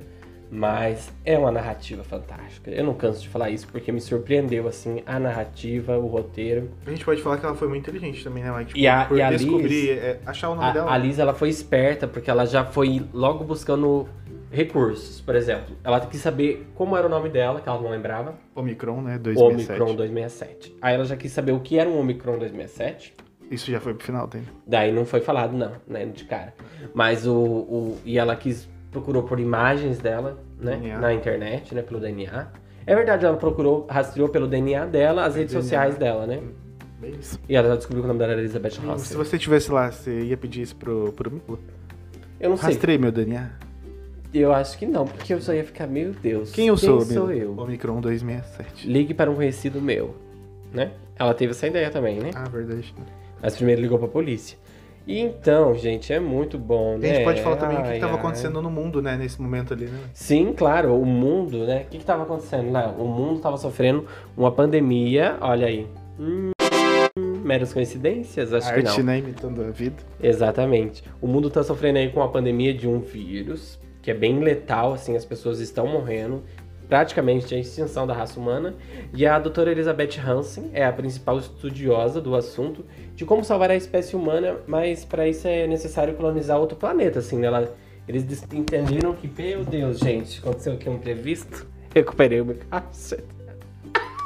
Mas 0.52 1.12
é 1.26 1.38
uma 1.38 1.52
narrativa 1.52 2.04
fantástica. 2.04 2.70
Eu 2.72 2.84
não 2.84 2.94
canso 2.94 3.22
de 3.22 3.30
falar 3.30 3.50
isso 3.50 3.68
porque 3.68 3.92
me 3.92 4.00
surpreendeu, 4.00 4.68
assim, 4.68 5.02
a 5.06 5.20
narrativa, 5.20 5.98
o 5.98 6.08
roteiro. 6.08 6.70
A 6.86 6.90
gente 6.90 7.04
pode 7.04 7.22
falar 7.22 7.38
que 7.38 7.46
ela 7.46 7.56
foi 7.56 7.68
muito 7.68 7.82
inteligente 7.90 8.24
também, 8.24 8.44
né, 8.44 8.52
Mike? 8.52 8.66
Tipo, 8.68 8.80
E 8.80 8.88
a- 8.88 9.06
por 9.06 9.18
e 9.18 9.22
a 9.22 9.30
Liz- 9.32 9.42
descobrir, 9.42 9.90
é, 9.92 10.20
achar 10.26 10.50
o 10.50 10.56
nome 10.56 10.72
dela. 10.74 10.90
A, 10.90 10.94
a 10.94 10.98
Liz, 10.98 11.20
ela 11.20 11.34
foi 11.34 11.50
esperta 11.50 12.08
porque 12.08 12.30
ela 12.30 12.46
já 12.46 12.64
foi 12.64 13.04
logo 13.14 13.44
buscando 13.44 14.08
recursos. 14.52 15.20
Por 15.20 15.36
exemplo, 15.36 15.76
ela 15.84 16.00
quis 16.00 16.22
saber 16.22 16.68
como 16.76 16.96
era 16.96 17.08
o 17.08 17.10
nome 17.10 17.30
dela, 17.30 17.60
que 17.60 17.68
ela 17.68 17.82
não 17.82 17.90
lembrava. 17.90 18.36
Omicron, 18.56 19.02
né? 19.02 19.18
267. 19.18 19.82
Omicron 19.82 19.96
267. 19.96 20.76
Aí 20.82 20.96
ela 20.96 21.06
já 21.06 21.18
quis 21.18 21.32
saber 21.32 21.52
o 21.52 21.60
que 21.60 21.78
era 21.78 21.90
um 21.90 22.00
Omicron 22.00 22.38
267. 22.38 23.14
Isso 23.52 23.70
já 23.70 23.80
foi 23.80 23.94
pro 23.94 24.04
final, 24.06 24.28
tem. 24.28 24.42
Daí 24.66 24.92
não 24.92 25.06
foi 25.06 25.22
falado, 25.22 25.56
não, 25.56 25.74
né, 25.88 26.06
de 26.06 26.24
cara. 26.26 26.54
Mas 26.94 27.28
o, 27.28 27.36
o. 27.36 27.98
E 28.06 28.18
ela 28.18 28.36
quis. 28.36 28.68
Procurou 28.96 29.24
por 29.24 29.42
imagens 29.42 30.00
dela, 30.00 30.38
né? 30.58 30.78
DNA. 30.78 31.00
Na 31.00 31.14
internet, 31.14 31.76
né? 31.76 31.82
Pelo 31.82 32.00
DNA. 32.00 32.48
É 32.88 32.96
verdade, 32.96 33.26
ela 33.26 33.36
procurou, 33.36 33.86
rastreou 33.90 34.30
pelo 34.30 34.48
DNA 34.48 34.86
dela 34.86 35.26
as 35.26 35.36
redes 35.36 35.52
DNA. 35.52 35.62
sociais 35.64 35.98
dela, 35.98 36.26
né? 36.26 36.40
Bem 37.02 37.12
isso. 37.20 37.38
E 37.50 37.58
ela 37.58 37.68
já 37.68 37.76
descobriu 37.76 38.02
que 38.04 38.06
o 38.06 38.08
nome 38.08 38.20
dela 38.20 38.32
era 38.32 38.42
Elizabeth 38.42 38.70
Se 38.72 38.80
Ross. 38.80 39.14
você 39.14 39.38
tivesse 39.38 39.70
lá, 39.70 39.92
você 39.92 40.22
ia 40.22 40.38
pedir 40.38 40.62
isso 40.62 40.78
pro, 40.78 41.12
pro 41.12 41.30
Milo? 41.30 41.60
Eu 42.40 42.52
não 42.52 42.56
sei. 42.58 42.70
Rastrei 42.70 42.98
meu 42.98 43.12
DNA. 43.12 43.52
Eu 44.34 44.54
acho 44.54 44.78
que 44.78 44.86
não, 44.86 45.06
porque 45.06 45.34
eu 45.34 45.42
só 45.42 45.54
ia 45.54 45.66
ficar, 45.66 45.88
meu 45.88 46.14
Deus. 46.14 46.52
Quem 46.52 46.68
eu 46.68 46.78
sou, 46.78 47.00
Quem 47.00 47.08
sou 47.08 47.28
Milo? 47.28 47.58
eu? 47.58 47.64
Omicron 47.64 48.00
267. 48.00 48.88
Ligue 48.90 49.14
para 49.14 49.30
um 49.30 49.36
conhecido 49.36 49.82
meu, 49.82 50.16
né? 50.74 50.92
Ela 51.18 51.34
teve 51.34 51.52
essa 51.52 51.68
ideia 51.68 51.90
também, 51.92 52.20
né? 52.20 52.32
Ah, 52.34 52.46
verdade. 52.48 52.94
Mas 53.42 53.58
primeiro 53.58 53.82
ligou 53.82 54.00
pra 54.00 54.08
polícia. 54.08 54.58
E 55.08 55.20
então, 55.20 55.76
gente, 55.76 56.12
é 56.12 56.20
muito 56.20 56.58
bom, 56.58 56.96
E 56.96 57.00
né? 57.00 57.12
a 57.12 57.14
gente 57.16 57.24
pode 57.26 57.42
falar 57.42 57.58
também 57.58 57.78
o 57.78 57.82
que, 57.82 57.88
Ai, 57.90 57.94
que 57.96 58.00
tava 58.00 58.14
ai. 58.14 58.20
acontecendo 58.20 58.62
no 58.62 58.72
mundo, 58.72 59.02
né? 59.02 59.16
Nesse 59.16 59.40
momento 59.42 59.74
ali, 59.74 59.86
né? 59.86 60.00
Sim, 60.14 60.54
claro, 60.54 61.00
o 61.00 61.06
mundo, 61.06 61.66
né? 61.66 61.84
O 61.84 61.90
que 61.92 61.98
estava 61.98 62.24
acontecendo 62.24 62.72
lá? 62.72 62.88
O 62.88 63.06
mundo 63.06 63.38
estava 63.38 63.58
sofrendo 63.58 64.06
uma 64.36 64.52
pandemia, 64.52 65.38
olha 65.42 65.68
aí. 65.68 65.88
Hum, 66.20 66.52
meras 67.44 67.72
coincidências? 67.72 68.52
Acho 68.52 68.74
que 68.74 68.80
Arte, 68.80 68.98
não. 69.00 69.06
né? 69.06 69.20
Imitando 69.20 69.62
a 69.62 69.70
vida. 69.70 69.98
Exatamente. 70.22 71.04
O 71.22 71.28
mundo 71.28 71.50
está 71.50 71.64
sofrendo 71.64 72.00
aí 72.00 72.10
com 72.10 72.24
a 72.24 72.28
pandemia 72.28 72.74
de 72.74 72.88
um 72.88 73.00
vírus 73.00 73.80
que 74.02 74.12
é 74.12 74.14
bem 74.14 74.40
letal, 74.40 74.94
assim, 74.94 75.16
as 75.16 75.26
pessoas 75.26 75.60
estão 75.60 75.88
morrendo. 75.88 76.44
Praticamente 76.88 77.54
a 77.54 77.60
extinção 77.60 78.06
da 78.08 78.14
raça 78.14 78.40
humana. 78.40 78.76
E 79.14 79.26
a 79.26 79.38
doutora 79.40 79.72
Elizabeth 79.72 80.20
Hansen 80.26 80.70
é 80.74 80.86
a 80.86 80.92
principal 80.94 81.38
estudiosa 81.38 82.22
do 82.22 82.36
assunto 82.36 82.86
de 83.16 83.26
como 83.26 83.44
salvar 83.44 83.72
a 83.72 83.76
espécie 83.76 84.16
humana, 84.16 84.58
mas 84.68 85.04
para 85.06 85.28
isso 85.28 85.48
é 85.48 85.68
necessário 85.68 86.14
colonizar 86.16 86.60
outro 86.60 86.78
planeta, 86.78 87.20
assim, 87.20 87.38
né? 87.38 87.48
Ela, 87.48 87.76
eles 88.08 88.44
entenderam 88.54 89.14
que, 89.14 89.30
meu 89.42 89.64
Deus, 89.64 90.00
gente, 90.00 90.40
aconteceu 90.40 90.74
aqui 90.74 90.90
um 90.90 90.96
imprevisto. 90.96 91.66
Recuperei 91.94 92.42
o 92.42 92.46
microfone. 92.46 93.24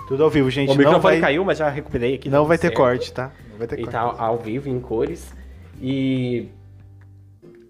Tudo 0.08 0.24
ao 0.24 0.30
vivo, 0.30 0.50
gente. 0.50 0.70
O 0.70 0.72
não 0.72 0.78
microfone 0.78 1.01
vai, 1.01 1.22
caiu, 1.22 1.46
mas 1.46 1.60
já 1.60 1.70
recuperei 1.70 2.16
aqui. 2.16 2.30
não 2.30 2.46
vai 2.46 2.58
ter 2.58 2.68
certo. 2.68 2.78
corte, 2.78 3.13
tá? 3.13 3.32
Não 3.51 3.60
vai 3.60 3.68
ter 3.68 3.75
E 3.75 3.84
corte. 3.84 3.92
tá 3.92 4.01
ao 4.01 4.39
vivo, 4.39 4.68
em 4.68 4.80
cores. 4.80 5.32
E. 5.80 6.48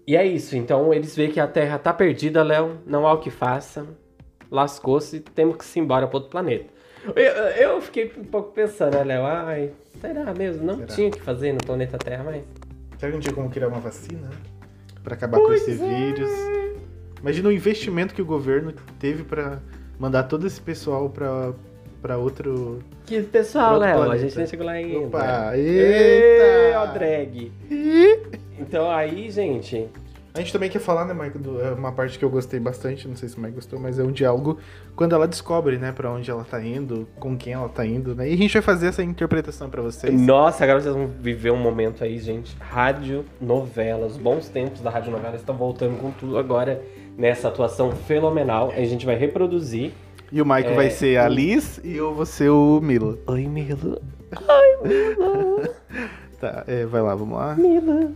E 0.06 0.16
é 0.16 0.24
isso. 0.24 0.56
Então 0.56 0.92
eles 0.94 1.14
veem 1.14 1.30
que 1.30 1.38
a 1.38 1.46
Terra 1.46 1.78
tá 1.78 1.92
perdida, 1.92 2.42
Léo. 2.42 2.78
Não 2.86 3.06
há 3.06 3.12
o 3.12 3.18
que 3.18 3.30
faça. 3.30 3.86
Lascou-se, 4.50 5.20
temos 5.20 5.56
que 5.56 5.78
ir 5.78 5.82
embora 5.82 6.06
para 6.06 6.16
outro 6.16 6.30
planeta. 6.30 6.66
Eu, 7.14 7.32
eu 7.72 7.80
fiquei 7.80 8.12
um 8.18 8.24
pouco 8.24 8.52
pensando, 8.52 8.94
né, 8.96 9.04
Léo? 9.04 9.24
Ai, 9.24 9.70
será 10.00 10.34
mesmo? 10.34 10.66
Não 10.66 10.76
Será? 10.76 10.86
tinha 10.88 11.08
o 11.08 11.10
que 11.10 11.20
fazer 11.22 11.52
no 11.52 11.58
planeta 11.58 11.96
Terra, 11.96 12.24
mas. 12.24 12.44
Será 12.98 13.10
que 13.10 13.16
não 13.16 13.20
tinha 13.20 13.34
como 13.34 13.48
criar 13.48 13.68
uma 13.68 13.80
vacina, 13.80 14.28
né? 14.28 14.36
Pra 15.02 15.14
acabar 15.14 15.38
com 15.40 15.52
esse 15.52 15.72
vírus? 15.72 16.30
Imagina 17.20 17.48
o 17.48 17.52
investimento 17.52 18.14
que 18.14 18.20
o 18.20 18.24
governo 18.24 18.74
teve 18.98 19.24
pra 19.24 19.58
mandar 19.98 20.24
todo 20.24 20.46
esse 20.46 20.60
pessoal 20.60 21.08
pra, 21.08 21.52
pra 22.02 22.18
outro. 22.18 22.80
Que 23.06 23.22
pessoal, 23.22 23.78
Léo. 23.78 24.10
A 24.10 24.18
gente 24.18 24.36
nem 24.36 24.46
chegou 24.46 24.66
lá 24.66 24.72
ainda. 24.72 25.06
Opa! 25.06 25.56
Eita! 25.56 26.80
ó, 26.80 26.86
drag. 26.86 27.52
Então 28.58 28.90
aí, 28.90 29.30
gente. 29.30 29.88
A 30.32 30.38
gente 30.38 30.52
também 30.52 30.70
quer 30.70 30.78
falar, 30.78 31.04
né, 31.04 31.12
Mike? 31.12 31.38
do- 31.38 31.60
é 31.60 31.72
uma 31.72 31.90
parte 31.90 32.18
que 32.18 32.24
eu 32.24 32.30
gostei 32.30 32.60
bastante, 32.60 33.08
não 33.08 33.16
sei 33.16 33.28
se 33.28 33.36
o 33.36 33.40
Mike 33.40 33.54
gostou, 33.56 33.80
mas 33.80 33.98
é 33.98 34.02
um 34.04 34.12
diálogo 34.12 34.58
quando 34.94 35.14
ela 35.14 35.26
descobre, 35.26 35.76
né, 35.76 35.90
pra 35.92 36.10
onde 36.10 36.30
ela 36.30 36.44
tá 36.44 36.62
indo, 36.64 37.08
com 37.18 37.36
quem 37.36 37.52
ela 37.52 37.68
tá 37.68 37.84
indo, 37.84 38.14
né? 38.14 38.28
E 38.30 38.34
a 38.34 38.36
gente 38.36 38.52
vai 38.52 38.62
fazer 38.62 38.86
essa 38.86 39.02
interpretação 39.02 39.68
pra 39.68 39.82
vocês. 39.82 40.12
Nossa, 40.20 40.62
agora 40.62 40.80
vocês 40.80 40.94
vão 40.94 41.08
viver 41.08 41.50
um 41.50 41.56
momento 41.56 42.04
aí, 42.04 42.18
gente. 42.18 42.56
Rádio 42.60 43.24
novela, 43.40 44.06
os 44.06 44.16
bons 44.16 44.48
tempos 44.48 44.80
da 44.80 44.90
rádio 44.90 45.10
novela 45.10 45.34
estão 45.36 45.56
voltando 45.56 45.98
com 45.98 46.10
tudo 46.12 46.38
agora 46.38 46.80
nessa 47.18 47.48
atuação 47.48 47.90
fenomenal. 47.90 48.70
A 48.76 48.84
gente 48.84 49.04
vai 49.04 49.16
reproduzir. 49.16 49.92
E 50.32 50.40
o 50.40 50.46
Mike 50.46 50.68
É, 50.70 50.74
vai 50.74 50.90
ser 50.90 51.16
a 51.18 51.28
Liz 51.28 51.80
e 51.82 51.96
eu 51.96 52.14
vou 52.14 52.24
ser 52.24 52.50
o 52.50 52.80
Milo. 52.80 53.18
Oi, 53.26 53.46
Milo. 53.48 54.00
Tá, 56.40 56.64
é, 56.66 56.86
vai 56.86 57.02
lá, 57.02 57.14
vamos 57.14 57.36
lá. 57.36 57.54
Milo. 57.54 58.14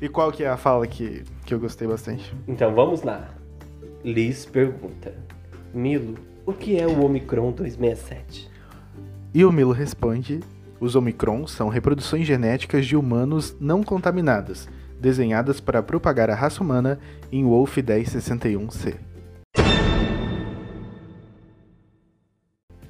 E 0.00 0.08
qual 0.08 0.32
que 0.32 0.42
é 0.42 0.48
a 0.48 0.56
fala 0.56 0.86
que, 0.86 1.24
que 1.46 1.54
eu 1.54 1.60
gostei 1.60 1.86
bastante? 1.86 2.34
Então 2.46 2.74
vamos 2.74 3.02
lá. 3.02 3.30
Liz 4.04 4.44
pergunta: 4.44 5.14
Milo, 5.72 6.16
o 6.44 6.52
que 6.52 6.78
é 6.78 6.86
o 6.86 7.04
Omicron 7.04 7.52
267? 7.52 8.50
E 9.32 9.44
o 9.44 9.52
Milo 9.52 9.72
responde: 9.72 10.40
os 10.80 10.94
Omicrons 10.94 11.52
são 11.52 11.68
reproduções 11.68 12.26
genéticas 12.26 12.86
de 12.86 12.96
humanos 12.96 13.56
não 13.60 13.82
contaminadas, 13.82 14.68
desenhadas 15.00 15.60
para 15.60 15.82
propagar 15.82 16.28
a 16.28 16.34
raça 16.34 16.62
humana 16.62 16.98
em 17.32 17.44
Wolf 17.44 17.76
1061C. 17.78 18.94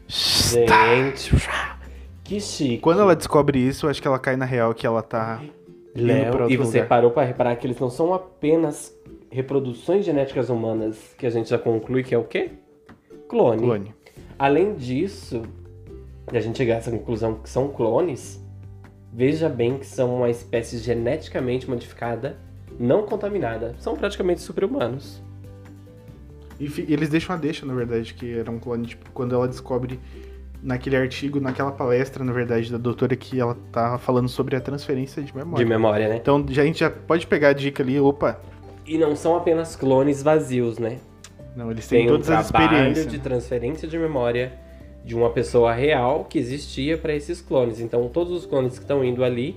Gente, 0.06 1.32
que 2.24 2.40
chique. 2.40 2.78
Quando 2.78 3.00
ela 3.00 3.14
descobre 3.14 3.58
isso, 3.58 3.88
acho 3.88 4.00
que 4.00 4.08
ela 4.08 4.18
cai 4.18 4.36
na 4.36 4.44
real 4.44 4.74
que 4.74 4.86
ela 4.86 5.02
tá 5.02 5.40
Léo, 5.94 6.50
e 6.50 6.56
você 6.56 6.78
lugar. 6.78 6.88
parou 6.88 7.10
pra 7.10 7.22
reparar 7.22 7.54
que 7.56 7.66
eles 7.66 7.78
não 7.78 7.88
são 7.88 8.12
apenas 8.12 8.92
reproduções 9.30 10.04
genéticas 10.04 10.50
humanas, 10.50 11.14
que 11.16 11.26
a 11.26 11.30
gente 11.30 11.48
já 11.48 11.58
conclui 11.58 12.02
que 12.02 12.14
é 12.14 12.18
o 12.18 12.24
quê? 12.24 12.50
Clone. 13.28 13.62
Clone. 13.62 13.94
Além 14.38 14.74
disso, 14.74 15.42
de 16.30 16.36
a 16.36 16.40
gente 16.40 16.58
chegar 16.58 16.74
a 16.74 16.78
essa 16.78 16.90
conclusão 16.90 17.36
que 17.36 17.48
são 17.48 17.68
clones, 17.68 18.44
veja 19.12 19.48
bem 19.48 19.78
que 19.78 19.86
são 19.86 20.16
uma 20.16 20.30
espécie 20.30 20.78
geneticamente 20.78 21.68
modificada, 21.70 22.36
não 22.78 23.06
contaminada. 23.06 23.74
São 23.78 23.94
praticamente 23.96 24.40
super-humanos. 24.40 25.22
E 26.58 26.66
eles 26.92 27.08
deixam 27.08 27.34
a 27.34 27.38
deixa, 27.38 27.66
na 27.66 27.74
verdade, 27.74 28.14
que 28.14 28.38
era 28.38 28.50
um 28.50 28.58
clone, 28.58 28.86
tipo, 28.86 29.10
quando 29.10 29.34
ela 29.34 29.48
descobre 29.48 29.98
naquele 30.64 30.96
artigo, 30.96 31.38
naquela 31.38 31.70
palestra, 31.70 32.24
na 32.24 32.32
verdade, 32.32 32.72
da 32.72 32.78
doutora, 32.78 33.14
que 33.14 33.38
ela 33.38 33.54
tá 33.70 33.98
falando 33.98 34.28
sobre 34.28 34.56
a 34.56 34.60
transferência 34.60 35.22
de 35.22 35.36
memória. 35.36 35.62
De 35.62 35.68
memória, 35.68 36.08
né? 36.08 36.16
Então 36.16 36.44
já, 36.48 36.62
a 36.62 36.64
gente 36.64 36.80
já 36.80 36.90
pode 36.90 37.26
pegar 37.26 37.48
a 37.50 37.52
dica 37.52 37.82
ali, 37.82 38.00
opa, 38.00 38.40
E 38.86 38.96
não 38.96 39.14
são 39.14 39.36
apenas 39.36 39.76
clones 39.76 40.22
vazios, 40.22 40.78
né? 40.78 40.98
não, 41.54 41.70
eles 41.70 41.86
têm 41.86 42.00
Tem 42.00 42.08
um 42.08 42.12
todas 42.12 42.30
as 42.30 42.48
trabalho 42.48 42.74
experiências. 42.76 43.12
de 43.12 43.18
transferência 43.20 43.86
de 43.86 43.96
memória 43.98 44.52
de 45.04 45.14
uma 45.14 45.30
pessoa 45.30 45.72
real 45.72 46.24
que 46.24 46.38
existia 46.38 46.96
para 46.96 47.14
esses 47.14 47.40
clones. 47.42 47.78
Então, 47.78 48.08
todos 48.08 48.32
os 48.32 48.46
clones 48.46 48.72
que 48.78 48.84
estão 48.84 49.04
indo 49.04 49.22
ali 49.22 49.56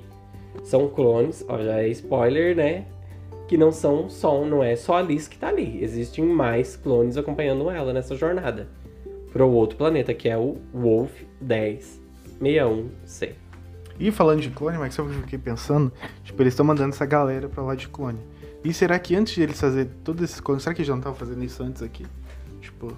são 0.63 0.89
clones, 0.89 1.43
ó, 1.47 1.57
já 1.57 1.81
é 1.81 1.87
spoiler, 1.87 2.55
né? 2.55 2.83
Que 3.47 3.57
não 3.57 3.71
são 3.71 4.09
só, 4.09 4.43
não 4.43 4.61
é 4.61 4.75
só 4.75 4.97
a 4.97 5.01
Liz 5.01 5.27
que 5.27 5.37
tá 5.37 5.47
ali. 5.47 5.81
Existem 5.81 6.25
mais 6.25 6.75
clones 6.75 7.15
acompanhando 7.15 7.69
ela 7.71 7.93
nessa 7.93 8.13
jornada 8.15 8.67
para 9.31 9.45
o 9.45 9.51
outro 9.51 9.77
planeta, 9.77 10.13
que 10.13 10.29
é 10.29 10.37
o 10.37 10.57
Wolf 10.73 11.11
1061C. 11.43 13.31
E 13.99 14.11
falando 14.11 14.41
de 14.41 14.49
clone, 14.49 14.77
que 14.89 14.99
eu 14.99 15.09
fiquei 15.09 15.39
pensando? 15.39 15.91
Tipo, 16.23 16.41
eles 16.43 16.53
estão 16.53 16.65
mandando 16.65 16.93
essa 16.93 17.05
galera 17.05 17.49
pra 17.49 17.63
lá 17.63 17.73
de 17.75 17.87
clone. 17.87 18.19
E 18.63 18.71
será 18.73 18.99
que 18.99 19.15
antes 19.15 19.33
de 19.33 19.41
eles 19.41 19.59
fazer 19.59 19.87
todos 20.03 20.23
esses 20.23 20.39
clones, 20.39 20.63
será 20.63 20.73
que 20.75 20.81
eles 20.81 20.87
já 20.87 20.93
não 20.93 20.99
estavam 20.99 21.17
fazendo 21.17 21.43
isso 21.43 21.63
antes 21.63 21.81
aqui? 21.81 22.05
Tipo, 22.61 22.91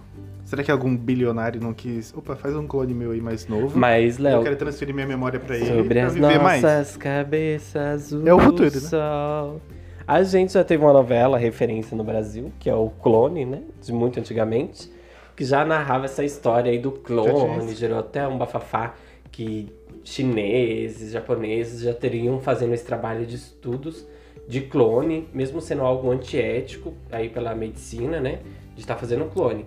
será 0.43 0.63
que 0.63 0.71
algum 0.71 0.95
bilionário 0.97 1.61
não 1.61 1.73
quis. 1.73 2.13
Opa, 2.15 2.35
faz 2.35 2.55
um 2.55 2.65
clone 2.65 2.93
meu 2.93 3.11
aí 3.11 3.21
mais 3.21 3.47
novo. 3.47 3.77
Mas, 3.77 4.17
eu 4.17 4.23
Léo, 4.23 4.43
quero 4.43 4.55
transferir 4.55 4.93
minha 4.95 5.07
memória 5.07 5.39
pra 5.39 5.55
ele 5.55 5.65
sobre 5.65 5.83
pra 5.83 6.07
as 6.07 6.13
viver 6.13 6.39
mais. 6.39 6.61
nossas 6.61 6.97
cabeças, 6.97 8.11
o 8.11 8.27
É 8.27 8.33
o 8.33 8.39
futuro, 8.39 8.73
né? 8.73 8.79
sol. 8.79 9.61
A 10.07 10.23
gente 10.23 10.53
já 10.53 10.63
teve 10.63 10.83
uma 10.83 10.91
novela 10.91 11.37
referência 11.37 11.95
no 11.95 12.03
Brasil, 12.03 12.51
que 12.59 12.67
é 12.67 12.73
o 12.73 12.89
Clone, 12.89 13.45
né? 13.45 13.61
De 13.79 13.93
muito 13.93 14.19
antigamente, 14.19 14.91
que 15.39 15.45
já 15.45 15.63
narrava 15.63 16.03
essa 16.03 16.21
história 16.21 16.69
aí 16.69 16.79
do 16.79 16.91
clone, 16.91 17.73
gerou 17.73 17.97
até 17.97 18.27
um 18.27 18.37
bafafá 18.37 18.93
que 19.31 19.71
chineses, 20.03 21.13
japoneses 21.13 21.79
já 21.79 21.93
teriam 21.93 22.41
fazendo 22.41 22.73
esse 22.73 22.83
trabalho 22.83 23.25
de 23.25 23.37
estudos 23.37 24.05
de 24.49 24.59
clone, 24.59 25.29
mesmo 25.33 25.61
sendo 25.61 25.83
algo 25.83 26.11
antiético 26.11 26.93
aí 27.09 27.29
pela 27.29 27.55
medicina, 27.55 28.19
né? 28.19 28.39
De 28.75 28.81
estar 28.81 28.97
fazendo 28.97 29.31
clone. 29.31 29.65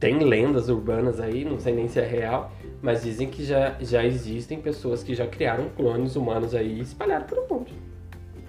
Tem 0.00 0.18
lendas 0.18 0.70
urbanas 0.70 1.20
aí, 1.20 1.44
não 1.44 1.60
sei 1.60 1.74
nem 1.74 1.86
se 1.86 2.00
é 2.00 2.06
real, 2.06 2.50
mas 2.80 3.02
dizem 3.02 3.28
que 3.28 3.44
já, 3.44 3.76
já 3.82 4.02
existem 4.02 4.62
pessoas 4.62 5.02
que 5.02 5.14
já 5.14 5.26
criaram 5.26 5.68
clones 5.76 6.16
humanos 6.16 6.54
aí 6.54 6.80
espalhados 6.80 7.28
pelo 7.28 7.46
mundo. 7.46 7.70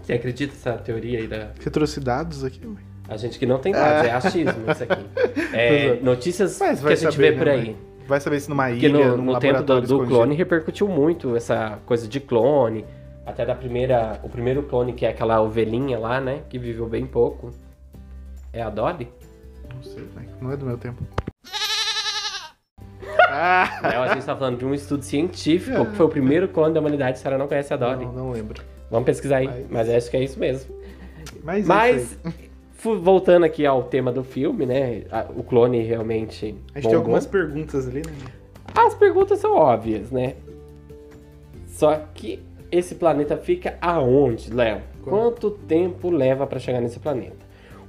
Você 0.01 0.13
acredita 0.13 0.53
nessa 0.53 0.77
teoria 0.77 1.19
aí 1.19 1.27
da. 1.27 1.51
Você 1.59 1.69
trouxe 1.69 1.99
dados 1.99 2.45
aqui? 2.45 2.65
mãe? 2.65 2.88
A 3.09 3.17
gente 3.17 3.39
que 3.39 3.45
não 3.45 3.57
tem 3.57 3.71
dados, 3.71 4.07
é 4.07 4.11
achismo 4.11 4.71
isso 4.71 4.83
aqui. 4.83 5.05
É, 5.51 5.99
notícias 6.01 6.59
Mas 6.59 6.79
que 6.79 6.87
a 6.87 6.95
gente 6.95 7.11
saber, 7.13 7.31
vê 7.31 7.37
por 7.37 7.45
né, 7.47 7.51
aí. 7.53 7.75
Vai 8.07 8.19
saber 8.19 8.39
se 8.39 8.49
numa 8.49 8.69
Porque 8.69 8.85
ilha, 8.85 9.09
no, 9.09 9.17
num 9.17 9.33
no 9.33 9.39
tempo 9.39 9.63
do, 9.63 9.81
do 9.81 10.05
clone 10.05 10.35
repercutiu 10.35 10.87
muito 10.87 11.35
essa 11.35 11.79
coisa 11.85 12.07
de 12.07 12.19
clone. 12.19 12.85
Até 13.25 13.45
da 13.45 13.55
primeira. 13.55 14.19
O 14.23 14.29
primeiro 14.29 14.63
clone, 14.63 14.93
que 14.93 15.05
é 15.05 15.09
aquela 15.09 15.41
ovelhinha 15.41 15.97
lá, 15.97 16.21
né? 16.21 16.41
Que 16.49 16.57
viveu 16.59 16.87
bem 16.87 17.05
pouco. 17.05 17.51
É 18.53 18.61
a 18.61 18.69
Dolly? 18.69 19.07
Não 19.73 19.83
sei, 19.83 20.03
mãe. 20.15 20.27
não 20.41 20.51
é 20.51 20.57
do 20.57 20.65
meu 20.65 20.77
tempo. 20.77 21.03
Não, 23.83 24.03
a 24.03 24.07
gente 24.13 24.25
tá 24.25 24.35
falando 24.35 24.57
de 24.57 24.65
um 24.65 24.73
estudo 24.73 25.03
científico, 25.03 25.85
que 25.85 25.95
foi 25.95 26.05
o 26.05 26.09
primeiro 26.09 26.47
clone 26.47 26.73
da 26.73 26.79
humanidade, 26.79 27.17
a 27.19 27.21
senhora 27.21 27.37
não 27.37 27.47
conhece 27.47 27.71
a 27.73 27.77
Dolly. 27.77 28.05
Não, 28.05 28.11
não 28.11 28.31
lembro. 28.31 28.61
Vamos 28.89 29.05
pesquisar 29.05 29.37
aí, 29.37 29.47
Mas- 29.47 29.65
mas 29.69 29.89
acho 29.89 30.09
que 30.09 30.17
é 30.17 30.23
isso 30.23 30.39
mesmo. 30.39 30.75
Mas, 31.43 31.63
é 31.63 31.67
Mas, 31.67 32.19
voltando 32.81 33.43
aqui 33.45 33.65
ao 33.65 33.83
tema 33.83 34.11
do 34.11 34.23
filme, 34.23 34.65
né? 34.65 35.03
O 35.35 35.43
clone 35.43 35.81
realmente. 35.81 36.45
a 36.45 36.47
gente 36.47 36.57
tem 36.73 36.81
bombou. 36.83 36.97
algumas 36.97 37.25
perguntas 37.25 37.87
ali, 37.87 38.01
né? 38.01 38.13
As 38.75 38.93
perguntas 38.95 39.39
são 39.39 39.53
óbvias, 39.55 40.11
né? 40.11 40.35
Só 41.67 41.95
que 42.13 42.39
esse 42.71 42.95
planeta 42.95 43.35
fica 43.37 43.77
aonde, 43.81 44.53
Léo? 44.53 44.81
Quanto 45.03 45.51
tempo 45.51 46.09
leva 46.09 46.45
para 46.45 46.59
chegar 46.59 46.79
nesse 46.81 46.99
planeta? 46.99 47.37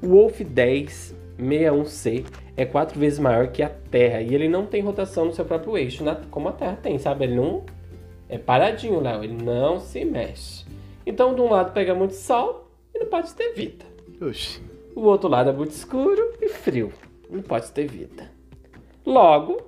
O 0.03 0.09
Wolf 0.09 0.41
1061C 0.41 2.25
é 2.57 2.65
quatro 2.65 2.99
vezes 2.99 3.19
maior 3.19 3.49
que 3.49 3.63
a 3.63 3.69
Terra 3.69 4.23
e 4.23 4.35
ele 4.35 4.49
não 4.49 4.65
tem 4.65 4.81
rotação 4.81 5.27
no 5.27 5.33
seu 5.33 5.45
próprio 5.45 5.77
eixo, 5.77 6.03
como 6.31 6.49
a 6.49 6.53
Terra 6.53 6.79
tem, 6.83 6.99
sabe? 6.99 7.25
Ele 7.25 7.37
não 7.37 7.65
é 8.29 8.39
paradinho, 8.39 9.01
Léo, 9.01 9.25
ele 9.25 9.43
não 9.43 9.79
se 9.81 10.05
mexe. 10.05 10.65
Então, 11.05 11.35
de 11.35 11.41
um 11.41 11.51
lado 11.51 11.73
pega 11.73 11.95
muito 11.95 12.15
sol 12.15 12.71
e 12.95 12.99
não 12.99 13.07
pode 13.07 13.35
ter 13.35 13.53
vida. 13.53 13.85
Oxi. 14.21 14.70
O 14.95 15.03
outro 15.03 15.29
lado 15.29 15.51
é 15.51 15.53
muito 15.53 15.71
escuro 15.71 16.33
e 16.41 16.49
frio. 16.49 16.93
Não 17.31 17.43
pode 17.43 17.71
ter 17.71 17.87
vida. 17.87 18.31
Logo, 19.07 19.59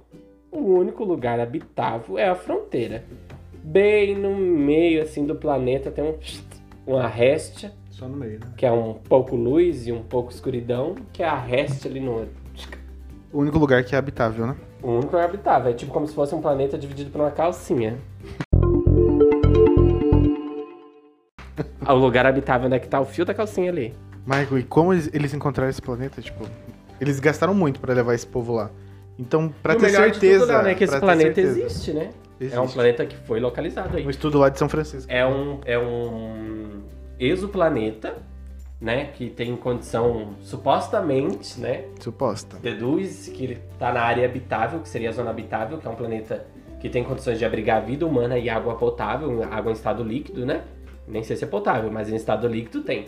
o 0.50 0.58
único 0.58 1.04
lugar 1.04 1.38
habitável 1.40 2.18
é 2.18 2.28
a 2.28 2.34
fronteira. 2.34 3.04
Bem 3.62 4.16
no 4.16 4.36
meio 4.36 5.02
assim 5.02 5.24
do 5.24 5.36
planeta 5.36 5.90
tem 5.90 6.04
um, 6.04 6.18
uma 6.86 7.06
réstia 7.06 7.72
Só 7.90 8.08
no 8.08 8.16
meio, 8.16 8.40
né? 8.40 8.46
que 8.56 8.66
é 8.66 8.72
um 8.72 8.94
pouco 8.94 9.36
luz 9.36 9.86
e 9.86 9.92
um 9.92 10.02
pouco 10.02 10.32
escuridão, 10.32 10.96
que 11.12 11.22
é 11.22 11.26
a 11.26 11.38
Rest 11.38 11.86
ali 11.86 12.00
no. 12.00 12.26
O 13.32 13.38
único 13.38 13.58
lugar 13.58 13.84
que 13.84 13.94
é 13.94 13.98
habitável, 13.98 14.46
né? 14.46 14.56
O 14.82 14.90
único 14.90 15.16
habitável. 15.16 15.70
É 15.70 15.74
tipo 15.74 15.92
como 15.92 16.06
se 16.06 16.14
fosse 16.14 16.34
um 16.34 16.42
planeta 16.42 16.76
dividido 16.76 17.10
por 17.10 17.20
uma 17.20 17.30
calcinha. 17.30 17.96
o 21.88 21.94
lugar 21.94 22.26
habitável 22.26 22.66
onde 22.66 22.76
é 22.76 22.78
que 22.78 22.88
tá 22.88 23.00
o 23.00 23.04
fio 23.04 23.24
da 23.24 23.32
calcinha 23.32 23.70
ali. 23.70 23.94
Michael, 24.26 24.58
e 24.58 24.62
como 24.62 24.92
eles, 24.92 25.10
eles 25.12 25.34
encontraram 25.34 25.70
esse 25.70 25.82
planeta? 25.82 26.20
Tipo, 26.22 26.46
eles 27.00 27.18
gastaram 27.20 27.54
muito 27.54 27.80
pra 27.80 27.92
levar 27.94 28.14
esse 28.14 28.26
povo 28.26 28.52
lá. 28.54 28.70
Então, 29.18 29.52
pra 29.62 29.74
E 29.74 29.76
ter 29.78 29.90
certeza. 29.90 30.46
tudo, 30.46 30.62
né, 30.62 30.74
que 30.74 30.84
esse 30.84 30.98
planeta 31.00 31.34
certeza. 31.34 31.60
existe, 31.60 31.92
né? 31.92 32.10
É 32.40 32.44
um 32.58 32.62
Existe. 32.62 32.74
planeta 32.74 33.06
que 33.06 33.16
foi 33.16 33.38
localizado 33.40 33.96
aí. 33.96 34.06
Um 34.06 34.10
estudo 34.10 34.38
lá 34.38 34.48
de 34.48 34.58
São 34.58 34.68
Francisco. 34.68 35.10
É 35.12 35.24
um, 35.26 35.60
é 35.64 35.78
um 35.78 36.82
exoplaneta, 37.20 38.16
né? 38.80 39.06
Que 39.14 39.30
tem 39.30 39.54
condição, 39.56 40.30
supostamente, 40.40 41.60
né? 41.60 41.84
Suposta. 42.00 42.56
Deduz 42.60 43.28
que 43.32 43.44
ele 43.44 43.58
tá 43.78 43.92
na 43.92 44.00
área 44.02 44.24
habitável, 44.24 44.80
que 44.80 44.88
seria 44.88 45.10
a 45.10 45.12
zona 45.12 45.30
habitável, 45.30 45.78
que 45.78 45.86
é 45.86 45.90
um 45.90 45.94
planeta 45.94 46.44
que 46.80 46.88
tem 46.88 47.04
condições 47.04 47.38
de 47.38 47.44
abrigar 47.44 47.84
vida 47.84 48.04
humana 48.04 48.36
e 48.36 48.50
água 48.50 48.74
potável, 48.74 49.42
água 49.50 49.70
em 49.70 49.74
estado 49.74 50.02
líquido, 50.02 50.44
né? 50.44 50.62
Nem 51.06 51.22
sei 51.22 51.36
se 51.36 51.44
é 51.44 51.46
potável, 51.46 51.90
mas 51.92 52.08
em 52.10 52.16
estado 52.16 52.48
líquido 52.48 52.80
tem. 52.82 53.06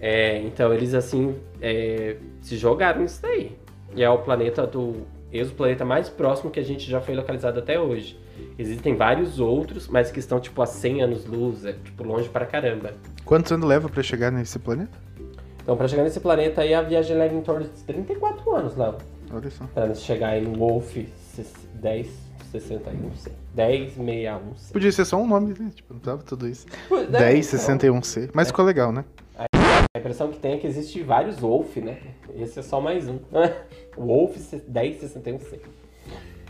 É, 0.00 0.38
então 0.42 0.72
eles 0.72 0.94
assim 0.94 1.36
é, 1.60 2.16
se 2.40 2.56
jogaram 2.56 3.02
nisso 3.02 3.20
daí. 3.22 3.56
E 3.94 4.02
é 4.02 4.10
o 4.10 4.18
planeta 4.18 4.66
do 4.66 5.06
exoplaneta 5.32 5.84
mais 5.84 6.08
próximo 6.08 6.50
que 6.50 6.60
a 6.60 6.64
gente 6.64 6.88
já 6.90 7.00
foi 7.00 7.14
localizado 7.14 7.58
até 7.58 7.78
hoje. 7.78 8.18
Existem 8.58 8.96
vários 8.96 9.40
outros, 9.40 9.88
mas 9.88 10.10
que 10.10 10.18
estão 10.18 10.38
tipo 10.40 10.60
a 10.62 10.66
100 10.66 11.02
anos 11.02 11.26
luz, 11.26 11.64
é 11.64 11.72
tipo 11.72 12.04
longe 12.04 12.28
pra 12.28 12.46
caramba. 12.46 12.94
Quantos 13.24 13.50
anos 13.52 13.68
leva 13.68 13.88
pra 13.88 14.02
chegar 14.02 14.30
nesse 14.30 14.58
planeta? 14.58 14.96
Então 15.62 15.76
pra 15.76 15.88
chegar 15.88 16.02
nesse 16.04 16.20
planeta 16.20 16.62
aí 16.62 16.72
a 16.72 16.80
viagem 16.82 17.16
leva 17.16 17.34
em 17.34 17.42
torno 17.42 17.64
de 17.64 17.70
34 17.84 18.54
anos, 18.54 18.76
Léo. 18.76 18.94
Olha 19.30 19.50
só. 19.50 19.64
Pra 19.74 19.94
chegar 19.94 20.28
aí 20.28 20.40
no 20.42 20.56
Wolf 20.56 20.96
10, 21.74 22.08
61, 22.52 23.14
sei. 23.16 23.32
10, 23.54 23.92
61, 23.92 24.40
sei. 24.56 24.72
Podia 24.72 24.92
ser 24.92 25.04
só 25.04 25.16
um 25.18 25.26
nome, 25.26 25.54
né? 25.58 25.70
Tipo, 25.74 25.92
não 25.92 26.00
precisava 26.00 26.22
tudo 26.22 26.48
isso. 26.48 26.66
Pô, 26.88 26.96
né? 26.96 27.18
10, 27.18 27.52
Então, 27.52 28.00
61C. 28.00 28.30
Mas 28.32 28.48
ficou 28.48 28.64
legal, 28.64 28.90
né? 28.92 29.04
A 29.98 30.00
impressão 30.00 30.28
que 30.28 30.38
tem 30.38 30.52
é 30.52 30.58
que 30.58 30.66
existe 30.66 31.02
vários 31.02 31.40
Wolf, 31.40 31.76
né? 31.78 31.96
Esse 32.36 32.60
é 32.60 32.62
só 32.62 32.80
mais 32.80 33.08
um. 33.08 33.18
Wolf 33.98 34.36
1061C. 34.36 35.58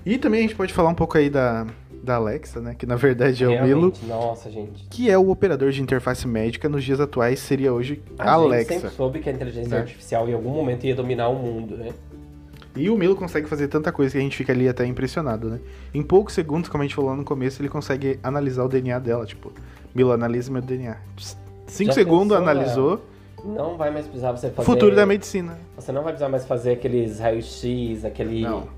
E 0.04 0.18
também 0.18 0.40
a 0.40 0.42
gente 0.42 0.54
pode 0.54 0.74
falar 0.74 0.90
um 0.90 0.94
pouco 0.94 1.16
aí 1.16 1.30
da, 1.30 1.66
da 2.02 2.16
Alexa, 2.16 2.60
né? 2.60 2.74
Que 2.78 2.84
na 2.84 2.96
verdade 2.96 3.42
é 3.44 3.46
o 3.46 3.50
Milo. 3.64 3.66
Realmente, 3.90 4.04
Nossa, 4.04 4.50
gente. 4.50 4.86
Que 4.90 5.10
é 5.10 5.16
o 5.16 5.30
operador 5.30 5.70
de 5.70 5.80
interface 5.80 6.28
médica 6.28 6.68
nos 6.68 6.84
dias 6.84 7.00
atuais, 7.00 7.40
seria 7.40 7.72
hoje 7.72 8.02
a, 8.18 8.36
A 8.36 8.58
gente 8.58 8.68
sempre 8.68 8.90
soube 8.90 9.20
que 9.20 9.30
a 9.30 9.32
inteligência 9.32 9.70
Né? 9.70 9.78
artificial 9.78 10.28
em 10.28 10.34
algum 10.34 10.50
momento 10.50 10.84
ia 10.84 10.94
dominar 10.94 11.30
o 11.30 11.34
mundo, 11.36 11.74
né? 11.78 11.88
E 12.76 12.90
o 12.90 12.98
Milo 12.98 13.16
consegue 13.16 13.48
fazer 13.48 13.68
tanta 13.68 13.90
coisa 13.90 14.12
que 14.12 14.18
a 14.18 14.20
gente 14.20 14.36
fica 14.36 14.52
ali 14.52 14.68
até 14.68 14.84
impressionado, 14.84 15.48
né? 15.48 15.58
Em 15.94 16.02
poucos 16.02 16.34
segundos, 16.34 16.68
como 16.68 16.82
a 16.82 16.86
gente 16.86 16.94
falou 16.94 17.16
no 17.16 17.24
começo, 17.24 17.62
ele 17.62 17.70
consegue 17.70 18.20
analisar 18.22 18.64
o 18.64 18.68
DNA 18.68 18.98
dela. 18.98 19.24
Tipo, 19.24 19.50
Milo, 19.94 20.12
analisa 20.12 20.52
meu 20.52 20.60
DNA. 20.60 20.98
Cinco 21.66 21.88
Já 21.88 21.94
segundos, 21.94 22.36
pensou, 22.36 22.50
analisou. 22.50 23.02
Não 23.44 23.76
vai 23.76 23.90
mais 23.90 24.06
precisar 24.06 24.32
você 24.32 24.50
fazer... 24.50 24.66
Futuro 24.66 24.94
da 24.94 25.06
medicina. 25.06 25.58
Você 25.76 25.92
não 25.92 26.02
vai 26.02 26.12
precisar 26.12 26.28
mais 26.28 26.44
fazer 26.46 26.72
aqueles 26.72 27.18
raios-x, 27.20 28.04
aquele... 28.04 28.42
Não. 28.42 28.68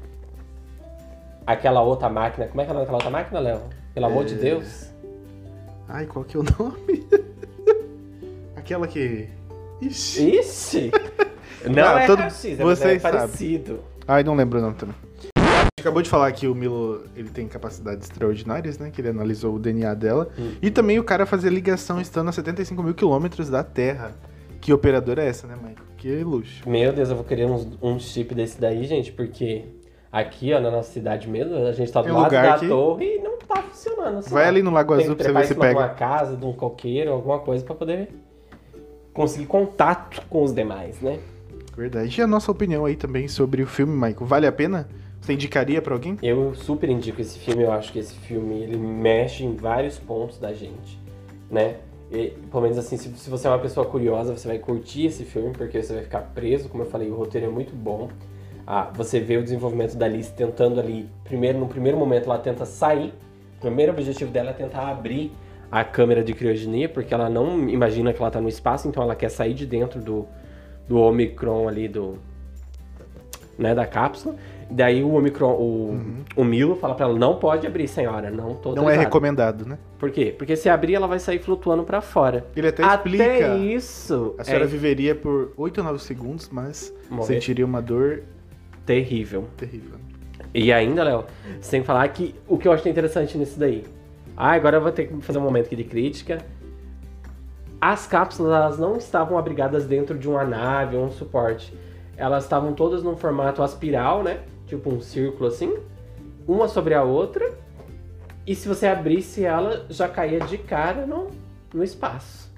Aquela 1.47 1.83
outra 1.83 2.09
máquina. 2.09 2.47
Como 2.47 2.61
é 2.61 2.65
que 2.65 2.71
é 2.71 2.73
o 2.73 2.75
nome 2.75 2.85
daquela 2.87 2.99
outra 2.99 3.11
máquina, 3.11 3.41
Léo? 3.41 3.61
Pelo 3.95 4.07
amor 4.07 4.25
de 4.25 4.35
É. 4.35 4.39
Deus. 4.39 4.91
Ai, 5.89 6.07
qual 6.07 6.25
que 6.25 6.37
é 6.37 6.41
o 6.41 6.45
nome? 6.45 7.07
Aquela 8.57 8.87
que. 8.87 9.29
Ixi. 9.81 10.37
Ixi! 10.39 10.91
Não 11.69 11.85
Ah, 11.85 12.03
é 12.03 12.07
todo- 12.07 12.19
raio-x, 12.21 12.45
é, 12.61 12.63
vocês 12.63 12.97
é 12.97 12.99
sabem. 13.01 13.19
parecido. 13.21 13.81
Ai, 14.09 14.23
não 14.25 14.35
lembro 14.35 14.59
o 14.59 14.63
nome 14.63 14.77
também. 14.77 14.95
A 15.37 15.41
gente 15.65 15.81
acabou 15.81 16.01
de 16.03 16.09
falar 16.09 16.31
que 16.33 16.47
o 16.47 16.55
Milo 16.55 17.05
ele 17.15 17.29
tem 17.29 17.47
capacidades 17.47 18.09
extraordinárias, 18.09 18.79
né? 18.79 18.91
Que 18.91 19.01
ele 19.01 19.09
analisou 19.09 19.55
o 19.55 19.59
DNA 19.59 19.93
dela. 19.95 20.29
Hum. 20.39 20.53
E 20.63 20.71
também 20.71 20.99
o 20.99 21.05
cara 21.05 21.27
fazia 21.27 21.51
ligação 21.51 22.01
estando 22.01 22.29
a 22.29 22.33
75 22.33 22.83
mil 22.83 22.95
quilômetros 22.95 23.51
da 23.51 23.63
Terra. 23.63 24.13
Que 24.61 24.73
operadora 24.73 25.23
é 25.25 25.29
essa, 25.29 25.47
né, 25.47 25.55
Michael? 25.57 25.77
Que 25.97 26.23
luxo. 26.23 26.69
Meu 26.69 26.93
Deus, 26.93 27.09
eu 27.11 27.17
vou 27.17 27.25
querer 27.25 27.47
uns, 27.47 27.67
um 27.83 27.99
chip 27.99 28.35
desse 28.35 28.61
daí, 28.61 28.85
gente, 28.85 29.11
porque 29.13 29.65
aqui, 30.13 30.53
ó, 30.53 30.61
na 30.61 30.71
nossa 30.71 30.93
cidade 30.93 31.29
mesmo, 31.29 31.55
a 31.67 31.73
gente 31.73 31.91
tá 31.91 32.01
do 32.03 32.07
Tem 32.07 32.13
lado 32.15 32.25
lugar 32.25 32.53
da 32.55 32.59
que- 32.59 32.69
torre 32.69 33.17
e 33.17 33.19
não 33.21 33.39
tá 33.39 33.63
funcionando. 33.63 34.19
assim, 34.19 34.31
Vai 34.31 34.47
ali 34.47 34.63
no 34.63 34.71
Lago 34.71 34.93
Azul 34.95 35.17
pra 35.17 35.27
você 35.27 35.33
ver 35.33 35.47
se 35.47 35.55
pega. 35.55 35.79
uma 35.79 35.89
casa, 35.89 36.37
de 36.37 36.45
um 36.45 36.53
coqueiro, 36.53 37.11
alguma 37.13 37.39
coisa 37.39 37.65
pra 37.65 37.75
poder 37.75 38.09
conseguir 39.13 39.47
contato 39.47 40.23
com 40.29 40.43
os 40.43 40.55
demais, 40.55 41.01
né? 41.01 41.19
Verdade. 41.77 42.21
E 42.21 42.23
a 42.23 42.27
nossa 42.27 42.51
opinião 42.51 42.85
aí 42.85 42.97
também 42.97 43.29
sobre 43.29 43.63
o 43.63 43.67
filme, 43.67 43.93
Michael? 43.95 44.27
Vale 44.27 44.47
a 44.47 44.53
pena? 44.53 44.89
Você 45.21 45.33
indicaria 45.35 45.81
pra 45.83 45.95
alguém? 45.95 46.17
Eu 46.23 46.55
super 46.55 46.89
indico 46.89 47.21
esse 47.21 47.39
filme, 47.39 47.63
eu 47.63 47.73
acho 47.73 47.93
que 47.93 47.99
esse 47.99 48.15
filme 48.15 48.63
ele 48.63 48.77
mexe 48.77 49.45
em 49.45 49.55
vários 49.55 49.99
pontos 49.99 50.39
da 50.39 50.53
gente, 50.53 50.99
né? 51.51 51.77
E, 52.11 52.33
pelo 52.51 52.63
menos 52.63 52.77
assim, 52.77 52.97
se, 52.97 53.09
se 53.11 53.31
você 53.31 53.47
é 53.47 53.51
uma 53.51 53.59
pessoa 53.59 53.87
curiosa, 53.87 54.37
você 54.37 54.49
vai 54.49 54.59
curtir 54.59 55.07
esse 55.07 55.25
filme, 55.25 55.53
porque 55.53 55.83
você 55.83 55.95
vai 55.95 56.03
ficar 56.03 56.21
preso, 56.35 56.69
como 56.69 56.83
eu 56.83 56.87
falei, 56.87 57.09
o 57.09 57.15
roteiro 57.15 57.47
é 57.47 57.51
muito 57.51 57.75
bom. 57.75 58.09
Ah, 58.67 58.91
você 58.95 59.21
vê 59.21 59.37
o 59.37 59.43
desenvolvimento 59.43 59.97
da 59.97 60.07
Alice 60.07 60.33
tentando 60.33 60.81
ali, 60.81 61.09
primeiro, 61.25 61.59
no 61.59 61.69
primeiro 61.69 61.97
momento 61.97 62.25
ela 62.27 62.39
tenta 62.39 62.65
sair, 62.65 63.13
o 63.59 63.61
primeiro 63.61 63.93
objetivo 63.93 64.31
dela 64.31 64.51
é 64.51 64.53
tentar 64.53 64.89
abrir 64.89 65.33
a 65.71 65.85
câmera 65.85 66.23
de 66.23 66.35
criogenia, 66.35 66.89
porque 66.89 67.15
ela 67.15 67.31
não 67.31 67.69
imagina 67.69 68.13
que 68.13 68.21
ela 68.21 68.31
tá 68.31 68.41
no 68.41 68.49
espaço, 68.49 68.89
então 68.89 69.03
ela 69.03 69.15
quer 69.15 69.29
sair 69.29 69.55
de 69.55 69.65
dentro 69.65 70.01
do, 70.01 70.27
do 70.89 70.99
Omicron 70.99 71.69
ali, 71.69 71.87
do, 71.87 72.19
né, 73.57 73.75
da 73.75 73.87
cápsula. 73.87 74.35
Daí 74.71 75.03
o 75.03 75.15
Omicron, 75.15 75.53
o, 75.55 76.01
o 76.37 76.45
Milo 76.45 76.77
fala 76.77 76.95
pra 76.95 77.07
ela, 77.07 77.19
não 77.19 77.37
pode 77.37 77.67
abrir, 77.67 77.89
senhora, 77.89 78.31
não 78.31 78.55
tô 78.55 78.69
Não 78.71 78.83
é 78.83 78.95
autorizado." 78.95 79.01
recomendado, 79.01 79.67
né? 79.67 79.79
Por 79.99 80.11
quê? 80.13 80.33
Porque 80.39 80.55
se 80.55 80.69
abrir, 80.69 80.95
ela 80.95 81.09
vai 81.09 81.19
sair 81.19 81.41
flutuando 81.41 81.83
pra 81.83 82.01
fora. 82.01 82.47
Ele 82.55 82.69
até, 82.69 82.85
Até 82.85 82.95
explica. 83.11 83.57
isso 83.57 84.35
A 84.39 84.45
senhora 84.45 84.65
é 84.65 84.69
viveria 84.69 85.15
por 85.15 85.53
8 85.57 85.79
ou 85.79 85.85
9 85.85 85.99
segundos, 85.99 86.49
mas 86.51 86.95
Morrer. 87.11 87.27
sentiria 87.35 87.67
uma 87.67 87.83
dor 87.83 88.23
terrível. 88.87 89.47
terrível. 89.57 89.99
E 90.55 90.73
ainda, 90.73 91.03
Léo, 91.03 91.25
sem 91.61 91.83
falar 91.83 92.07
que 92.09 92.35
o 92.47 92.57
que 92.57 92.67
eu 92.69 92.73
achei 92.73 92.91
interessante 92.91 93.37
nisso 93.37 93.59
daí. 93.59 93.85
Ah, 94.37 94.53
agora 94.53 94.77
eu 94.77 94.81
vou 94.81 94.93
ter 94.93 95.07
que 95.09 95.21
fazer 95.21 95.39
um 95.39 95.43
momento 95.43 95.67
aqui 95.67 95.77
de 95.77 95.85
crítica. 95.85 96.39
As 97.81 98.07
cápsulas, 98.07 98.53
elas 98.53 98.79
não 98.79 98.97
estavam 98.97 99.39
abrigadas 99.39 99.85
dentro 99.87 100.17
de 100.19 100.29
uma 100.29 100.45
nave 100.45 100.97
ou 100.97 101.05
um 101.07 101.11
suporte. 101.11 101.73
Elas 102.17 102.45
estavam 102.45 102.73
todas 102.75 103.03
num 103.03 103.17
formato 103.17 103.63
aspiral, 103.63 104.23
né? 104.23 104.41
Tipo 104.71 104.89
um 104.95 105.01
círculo 105.01 105.49
assim. 105.49 105.77
Uma 106.47 106.69
sobre 106.69 106.95
a 106.95 107.03
outra. 107.03 107.53
E 108.47 108.55
se 108.55 108.69
você 108.69 108.87
abrisse 108.87 109.45
ela, 109.45 109.85
já 109.91 110.09
caía 110.09 110.39
de 110.41 110.57
cara 110.59 111.05
no, 111.07 111.27
no 111.75 111.83
espaço. 111.83 112.49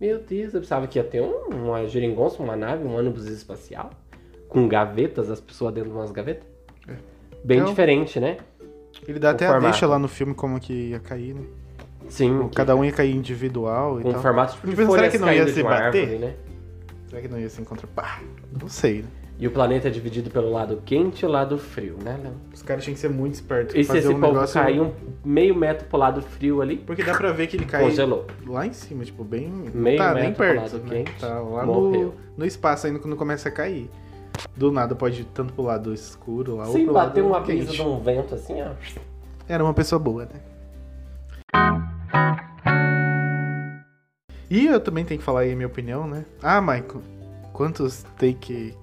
Meu 0.00 0.20
Deus, 0.20 0.54
eu 0.54 0.60
pensava 0.60 0.86
que 0.86 0.96
ia 0.96 1.02
ter 1.04 1.20
um, 1.20 1.48
uma 1.50 1.84
geringonça, 1.88 2.40
uma 2.40 2.54
nave, 2.56 2.84
um 2.84 2.96
ônibus 2.96 3.26
espacial. 3.26 3.90
Com 4.48 4.68
gavetas, 4.68 5.28
as 5.28 5.40
pessoas 5.40 5.74
dentro 5.74 5.90
de 5.90 5.96
umas 5.96 6.12
gavetas. 6.12 6.46
Bem 7.44 7.58
Então- 7.58 7.68
diferente, 7.70 8.18
né? 8.20 8.38
Ele 9.06 9.18
dá 9.18 9.28
O 9.28 9.30
até 9.32 9.46
a 9.46 9.50
formato. 9.50 9.70
deixa 9.72 9.86
lá 9.86 9.98
no 9.98 10.08
filme 10.08 10.34
como 10.34 10.58
que 10.60 10.72
ia 10.90 11.00
cair, 11.00 11.34
né? 11.34 11.42
Sim. 12.08 12.48
Cada 12.54 12.74
um 12.76 12.84
ia 12.84 12.92
cair 12.92 13.14
individual 13.14 14.00
e 14.00 14.02
com 14.04 14.12
tal. 14.12 14.22
formato 14.22 14.54
tipo 14.54 14.68
de 14.68 14.76
será 14.76 15.08
que 15.10 15.18
não 15.18 15.32
ia 15.32 15.46
se 15.48 15.62
bater? 15.62 16.02
árvore, 16.04 16.18
né? 16.18 16.34
Será 17.08 17.22
que 17.22 17.28
não 17.28 17.38
ia 17.38 17.48
se 17.48 17.60
encontrar? 17.60 17.88
Pá, 17.88 18.20
não 18.60 18.68
sei, 18.68 19.02
né? 19.02 19.08
E 19.40 19.46
o 19.46 19.52
planeta 19.52 19.86
é 19.86 19.90
dividido 19.90 20.30
pelo 20.30 20.50
lado 20.50 20.82
quente 20.84 21.22
e 21.22 21.26
o 21.26 21.28
lado 21.30 21.56
frio, 21.58 21.96
né, 22.02 22.18
Léo? 22.20 22.32
Os 22.52 22.60
caras 22.60 22.82
tinham 22.82 22.94
que 22.94 23.00
ser 23.00 23.08
muito 23.08 23.34
espertos. 23.34 23.72
E 23.76 23.84
se 23.84 23.86
fazer 23.86 23.98
esse 24.00 24.08
um 24.08 24.18
povo 24.20 24.32
negócio... 24.32 24.60
cair 24.60 24.80
um 24.80 24.92
meio 25.24 25.54
metro 25.54 25.86
pro 25.86 25.96
lado 25.96 26.20
frio 26.20 26.60
ali, 26.60 26.78
Porque 26.78 27.04
dá 27.04 27.16
pra 27.16 27.30
ver 27.30 27.46
que 27.46 27.56
ele 27.56 27.64
cai 27.64 27.82
congelou. 27.84 28.26
lá 28.44 28.66
em 28.66 28.72
cima, 28.72 29.04
tipo, 29.04 29.22
bem... 29.22 29.48
Meio 29.72 29.96
tá 29.96 30.12
nem 30.14 30.24
metro 30.24 30.36
pro 30.36 30.44
perto, 30.44 30.62
lado 30.72 30.78
né? 30.88 30.96
quente, 31.04 31.20
Tá 31.20 31.38
lá 31.38 31.64
no, 31.64 31.72
morreu. 31.72 32.14
no 32.36 32.44
espaço 32.44 32.88
ainda 32.88 32.98
quando 32.98 33.14
começa 33.14 33.48
a 33.48 33.52
cair. 33.52 33.88
Do 34.56 34.72
nada 34.72 34.96
pode 34.96 35.20
ir 35.20 35.24
tanto 35.26 35.52
pro 35.52 35.62
lado 35.62 35.94
escuro 35.94 36.56
lá 36.56 36.66
ou 36.66 36.72
Sem 36.72 36.84
pro 36.84 36.94
bater 36.94 37.20
lado 37.22 37.30
uma 37.32 37.40
brisa 37.40 37.66
quente. 37.66 37.76
de 37.76 37.82
um 37.82 38.00
vento 38.00 38.34
assim, 38.34 38.60
ó. 38.60 38.70
Era 39.48 39.62
uma 39.62 39.72
pessoa 39.74 40.00
boa, 40.00 40.24
né? 40.26 40.40
E 44.50 44.66
eu 44.66 44.80
também 44.80 45.04
tenho 45.04 45.18
que 45.20 45.24
falar 45.24 45.40
aí 45.40 45.52
a 45.52 45.56
minha 45.56 45.66
opinião, 45.68 46.06
né? 46.08 46.24
Ah, 46.42 46.60
Michael, 46.60 47.02
quantos 47.52 48.04
take 48.18 48.74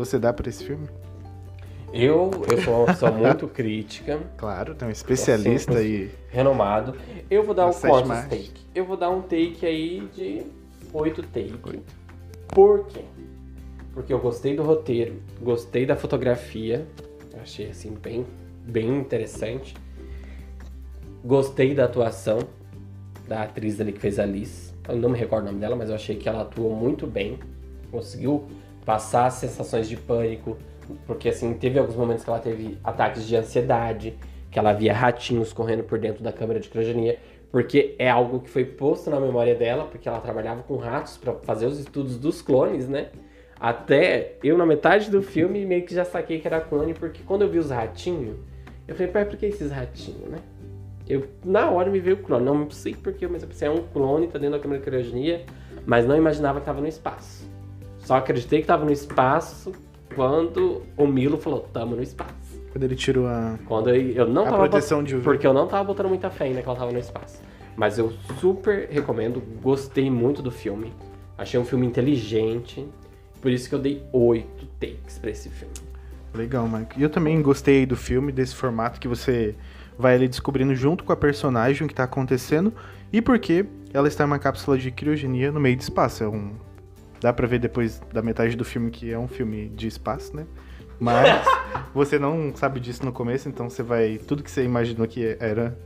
você 0.00 0.18
dá 0.18 0.32
pra 0.32 0.48
esse 0.48 0.64
filme? 0.64 0.88
Eu, 1.92 2.30
eu 2.50 2.62
sou 2.62 2.78
uma 2.78 2.86
pessoa 2.86 3.10
muito 3.10 3.46
crítica, 3.48 4.20
Claro, 4.38 4.74
tem 4.74 4.88
um 4.88 4.90
especialista 4.90 5.76
aí. 5.78 6.10
renomado. 6.30 6.94
Eu 7.28 7.42
vou 7.42 7.54
dar 7.54 7.66
um 7.66 7.72
quantos 7.72 8.08
take? 8.28 8.52
Eu 8.74 8.84
vou 8.84 8.96
dar 8.96 9.10
um 9.10 9.20
take 9.22 9.66
aí 9.66 10.08
de 10.14 10.42
8 10.92 11.22
take. 11.24 11.54
Oito. 11.64 11.94
Por 12.48 12.86
quê? 12.86 13.04
Porque 13.92 14.12
eu 14.12 14.18
gostei 14.20 14.54
do 14.56 14.62
roteiro, 14.62 15.20
gostei 15.42 15.84
da 15.84 15.96
fotografia, 15.96 16.86
achei 17.42 17.68
assim 17.70 17.92
bem, 18.00 18.24
bem 18.64 18.96
interessante. 18.98 19.74
Gostei 21.24 21.74
da 21.74 21.84
atuação 21.84 22.38
da 23.28 23.42
atriz 23.42 23.80
ali 23.80 23.92
que 23.92 24.00
fez 24.00 24.18
a 24.18 24.22
Alice. 24.22 24.72
eu 24.88 24.96
não 24.96 25.08
me 25.10 25.18
recordo 25.18 25.42
o 25.44 25.46
nome 25.48 25.58
dela, 25.60 25.76
mas 25.76 25.88
eu 25.90 25.94
achei 25.94 26.16
que 26.16 26.28
ela 26.28 26.42
atuou 26.42 26.74
muito 26.74 27.06
bem. 27.06 27.38
Conseguiu 27.90 28.44
passar 28.84 29.26
as 29.26 29.34
sensações 29.34 29.88
de 29.88 29.96
pânico, 29.96 30.56
porque 31.06 31.28
assim, 31.28 31.54
teve 31.54 31.78
alguns 31.78 31.96
momentos 31.96 32.24
que 32.24 32.30
ela 32.30 32.38
teve 32.38 32.78
ataques 32.82 33.26
de 33.26 33.36
ansiedade, 33.36 34.18
que 34.50 34.58
ela 34.58 34.72
via 34.72 34.92
ratinhos 34.92 35.52
correndo 35.52 35.84
por 35.84 35.98
dentro 35.98 36.22
da 36.22 36.32
câmera 36.32 36.58
de 36.58 36.68
criogenia, 36.68 37.18
porque 37.50 37.94
é 37.98 38.08
algo 38.08 38.40
que 38.40 38.48
foi 38.48 38.64
posto 38.64 39.10
na 39.10 39.20
memória 39.20 39.54
dela, 39.54 39.84
porque 39.84 40.08
ela 40.08 40.20
trabalhava 40.20 40.62
com 40.62 40.76
ratos 40.76 41.16
para 41.16 41.34
fazer 41.34 41.66
os 41.66 41.78
estudos 41.78 42.18
dos 42.18 42.40
clones, 42.42 42.88
né? 42.88 43.08
Até 43.58 44.36
eu, 44.42 44.56
na 44.56 44.64
metade 44.64 45.10
do 45.10 45.22
filme, 45.22 45.66
meio 45.66 45.84
que 45.84 45.94
já 45.94 46.04
saquei 46.04 46.40
que 46.40 46.46
era 46.46 46.60
clone, 46.60 46.94
porque 46.94 47.22
quando 47.24 47.42
eu 47.42 47.48
vi 47.48 47.58
os 47.58 47.70
ratinhos, 47.70 48.36
eu 48.88 48.94
falei, 48.94 49.12
pai, 49.12 49.24
por 49.24 49.36
que 49.36 49.46
esses 49.46 49.70
ratinhos, 49.70 50.28
né? 50.28 50.38
Eu, 51.08 51.26
na 51.44 51.68
hora 51.70 51.90
me 51.90 51.98
veio 51.98 52.16
o 52.16 52.20
clone, 52.20 52.44
não 52.44 52.70
sei 52.70 52.94
porquê, 52.94 53.26
mas 53.26 53.42
eu 53.42 53.48
pensei, 53.48 53.68
é 53.68 53.70
um 53.70 53.82
clone, 53.82 54.28
tá 54.28 54.38
dentro 54.38 54.56
da 54.56 54.62
câmera 54.62 54.80
de 54.80 54.86
criogenia, 54.86 55.44
mas 55.84 56.06
não 56.06 56.16
imaginava 56.16 56.60
que 56.60 56.66
tava 56.66 56.80
no 56.80 56.86
espaço. 56.86 57.50
Só 58.00 58.16
acreditei 58.16 58.60
que 58.60 58.66
tava 58.66 58.84
no 58.84 58.92
espaço 58.92 59.72
quando 60.14 60.82
o 60.96 61.06
Milo 61.06 61.38
falou, 61.38 61.60
tamo 61.72 61.96
no 61.96 62.02
espaço. 62.02 62.60
Quando 62.72 62.84
ele 62.84 62.94
tirou 62.94 63.26
a, 63.26 63.58
Quando 63.66 63.90
eu, 63.90 64.10
eu 64.12 64.28
não 64.28 64.42
a 64.42 64.50
tava 64.50 64.68
proteção 64.68 65.02
de 65.02 65.16
UV. 65.16 65.24
porque 65.24 65.46
eu 65.46 65.52
não 65.52 65.66
tava 65.66 65.84
botando 65.84 66.08
muita 66.08 66.30
fé 66.30 66.44
ainda 66.44 66.62
que 66.62 66.68
ela 66.68 66.78
tava 66.78 66.92
no 66.92 66.98
espaço. 66.98 67.42
Mas 67.76 67.98
eu 67.98 68.12
super 68.38 68.88
recomendo, 68.90 69.42
gostei 69.62 70.10
muito 70.10 70.42
do 70.42 70.50
filme. 70.50 70.92
Achei 71.38 71.58
um 71.58 71.64
filme 71.64 71.86
inteligente. 71.86 72.86
Por 73.40 73.50
isso 73.50 73.68
que 73.68 73.74
eu 73.74 73.78
dei 73.78 74.02
oito 74.12 74.66
takes 74.78 75.18
pra 75.18 75.30
esse 75.30 75.48
filme. 75.48 75.74
Legal, 76.34 76.68
Mike. 76.68 76.98
E 76.98 77.02
eu 77.02 77.10
também 77.10 77.40
gostei 77.40 77.86
do 77.86 77.96
filme, 77.96 78.30
desse 78.30 78.54
formato 78.54 79.00
que 79.00 79.08
você 79.08 79.54
vai 79.98 80.14
ali 80.14 80.28
descobrindo 80.28 80.74
junto 80.74 81.04
com 81.04 81.12
a 81.12 81.16
personagem 81.16 81.84
o 81.84 81.88
que 81.88 81.94
tá 81.94 82.04
acontecendo 82.04 82.72
e 83.12 83.20
por 83.20 83.38
que 83.38 83.64
ela 83.92 84.08
está 84.08 84.24
em 84.24 84.26
uma 84.26 84.38
cápsula 84.38 84.78
de 84.78 84.90
criogenia 84.90 85.50
no 85.50 85.58
meio 85.58 85.76
do 85.76 85.80
espaço. 85.80 86.22
É 86.22 86.28
um... 86.28 86.52
Dá 87.20 87.32
pra 87.32 87.46
ver 87.46 87.58
depois 87.58 88.00
da 88.12 88.22
metade 88.22 88.56
do 88.56 88.64
filme 88.64 88.90
que 88.90 89.12
é 89.12 89.18
um 89.18 89.28
filme 89.28 89.68
de 89.68 89.86
espaço, 89.86 90.34
né? 90.34 90.46
Mas 90.98 91.46
você 91.94 92.18
não 92.18 92.54
sabe 92.54 92.80
disso 92.80 93.04
no 93.04 93.12
começo, 93.12 93.48
então 93.48 93.68
você 93.68 93.82
vai. 93.82 94.18
Tudo 94.18 94.42
que 94.42 94.50
você 94.50 94.64
imaginou 94.64 95.06
que 95.06 95.36
era 95.38 95.78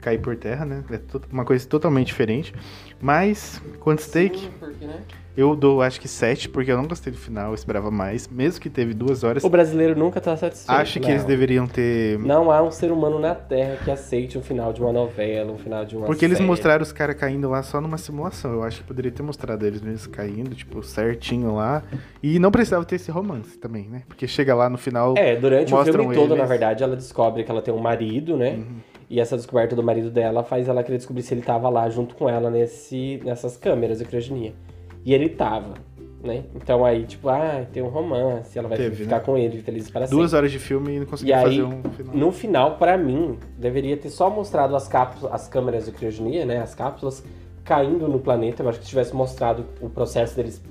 cair 0.00 0.18
por 0.18 0.36
terra, 0.36 0.64
né? 0.64 0.84
É 0.90 1.00
uma 1.30 1.44
coisa 1.44 1.66
totalmente 1.66 2.08
diferente. 2.08 2.54
Mas, 3.00 3.62
quantos 3.78 4.06
take? 4.06 4.38
Sim, 4.38 4.50
porque, 4.58 4.84
né? 4.86 5.02
Eu 5.36 5.54
dou 5.54 5.80
acho 5.80 6.00
que 6.00 6.08
7, 6.08 6.48
porque 6.48 6.72
eu 6.72 6.76
não 6.76 6.86
gostei 6.86 7.12
do 7.12 7.18
final, 7.18 7.48
eu 7.48 7.54
esperava 7.54 7.90
mais. 7.90 8.28
Mesmo 8.28 8.60
que 8.60 8.68
teve 8.68 8.92
duas 8.92 9.22
horas. 9.22 9.44
O 9.44 9.48
brasileiro 9.48 9.98
nunca 9.98 10.20
tá 10.20 10.36
satisfeito. 10.36 10.76
Acho 10.76 10.98
que 10.98 11.06
Léo. 11.06 11.14
eles 11.14 11.24
deveriam 11.24 11.66
ter. 11.66 12.18
Não 12.18 12.50
há 12.50 12.62
um 12.62 12.70
ser 12.70 12.90
humano 12.90 13.18
na 13.18 13.34
Terra 13.34 13.78
que 13.84 13.90
aceite 13.90 14.36
um 14.36 14.42
final 14.42 14.72
de 14.72 14.80
uma 14.80 14.92
novela, 14.92 15.52
um 15.52 15.58
final 15.58 15.84
de 15.84 15.96
uma 15.96 16.06
Porque 16.06 16.24
eles 16.24 16.38
série. 16.38 16.48
mostraram 16.48 16.82
os 16.82 16.92
caras 16.92 17.16
caindo 17.16 17.48
lá 17.48 17.62
só 17.62 17.80
numa 17.80 17.96
simulação. 17.96 18.52
Eu 18.52 18.62
acho 18.64 18.78
que 18.78 18.84
poderia 18.84 19.10
ter 19.10 19.22
mostrado 19.22 19.64
eles 19.66 19.80
mesmos 19.80 20.06
caindo, 20.08 20.54
tipo, 20.54 20.82
certinho 20.82 21.54
lá. 21.54 21.82
E 22.22 22.38
não 22.38 22.50
precisava 22.50 22.84
ter 22.84 22.96
esse 22.96 23.10
romance 23.10 23.56
também, 23.56 23.88
né? 23.88 24.02
Porque 24.08 24.26
chega 24.26 24.54
lá 24.54 24.68
no 24.68 24.76
final. 24.76 25.14
É, 25.16 25.36
durante 25.36 25.72
o 25.72 25.84
filme 25.84 26.14
todo, 26.14 26.18
eles. 26.18 26.30
Uhum. 26.30 26.36
na 26.36 26.44
verdade, 26.44 26.82
ela 26.82 26.96
descobre 26.96 27.44
que 27.44 27.50
ela 27.50 27.62
tem 27.62 27.72
um 27.72 27.78
marido, 27.80 28.36
né? 28.36 28.62
E 29.08 29.18
essa 29.18 29.36
descoberta 29.36 29.74
do 29.74 29.82
marido 29.82 30.08
dela 30.10 30.44
faz 30.44 30.68
ela 30.68 30.84
querer 30.84 30.98
descobrir 30.98 31.22
se 31.22 31.34
ele 31.34 31.42
tava 31.42 31.68
lá 31.68 31.88
junto 31.90 32.14
com 32.14 32.28
ela 32.28 32.48
nesse, 32.48 33.20
nessas 33.24 33.56
câmeras 33.56 33.98
de 33.98 34.04
criogenia. 34.04 34.52
E 35.04 35.14
ele 35.14 35.28
tava, 35.30 35.74
né? 36.22 36.44
Então 36.54 36.84
aí, 36.84 37.04
tipo, 37.06 37.28
ah, 37.28 37.64
tem 37.72 37.82
um 37.82 37.88
romance, 37.88 38.58
ela 38.58 38.68
vai 38.68 38.76
Teve, 38.78 39.04
ficar 39.04 39.18
né? 39.18 39.22
com 39.24 39.36
ele 39.36 39.62
feliz 39.62 39.90
para 39.90 40.06
Duas 40.06 40.30
sempre. 40.30 40.36
horas 40.38 40.52
de 40.52 40.58
filme 40.58 40.96
e 40.96 40.98
não 41.00 41.06
conseguiu 41.06 41.34
aí, 41.34 41.42
fazer 41.44 41.62
um 41.62 41.82
final. 41.84 42.14
no 42.14 42.32
final, 42.32 42.76
pra 42.76 42.96
mim, 42.98 43.38
deveria 43.58 43.96
ter 43.96 44.10
só 44.10 44.28
mostrado 44.28 44.76
as 44.76 44.86
cápsulas, 44.86 45.32
as 45.34 45.48
câmeras 45.48 45.86
de 45.86 45.92
criogenia, 45.92 46.44
né? 46.44 46.58
As 46.60 46.74
cápsulas 46.74 47.24
caindo 47.64 48.06
no 48.08 48.18
planeta. 48.18 48.62
Eu 48.62 48.68
acho 48.68 48.78
que 48.78 48.84
se 48.84 48.90
tivesse 48.90 49.14
mostrado 49.14 49.64
o 49.80 49.88
processo 49.88 50.36
deles 50.36 50.62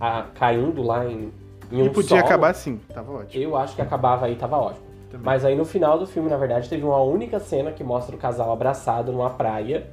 ah, 0.00 0.26
caindo 0.34 0.82
lá 0.82 1.04
em, 1.06 1.30
em 1.70 1.82
um 1.82 1.86
e 1.86 1.90
podia 1.90 2.08
solo, 2.10 2.20
acabar 2.22 2.50
assim, 2.50 2.80
tava 2.92 3.12
ótimo. 3.12 3.42
eu 3.44 3.56
acho 3.56 3.74
que 3.76 3.82
acabava 3.82 4.26
aí, 4.26 4.36
tava 4.36 4.56
ótimo. 4.56 4.84
Também. 5.10 5.24
Mas 5.26 5.44
aí 5.44 5.54
no 5.54 5.64
final 5.64 5.98
do 5.98 6.06
filme, 6.06 6.28
na 6.28 6.36
verdade, 6.36 6.68
teve 6.68 6.84
uma 6.84 7.00
única 7.02 7.38
cena 7.38 7.70
que 7.70 7.84
mostra 7.84 8.16
o 8.16 8.18
casal 8.18 8.50
abraçado 8.52 9.12
numa 9.12 9.30
praia, 9.30 9.86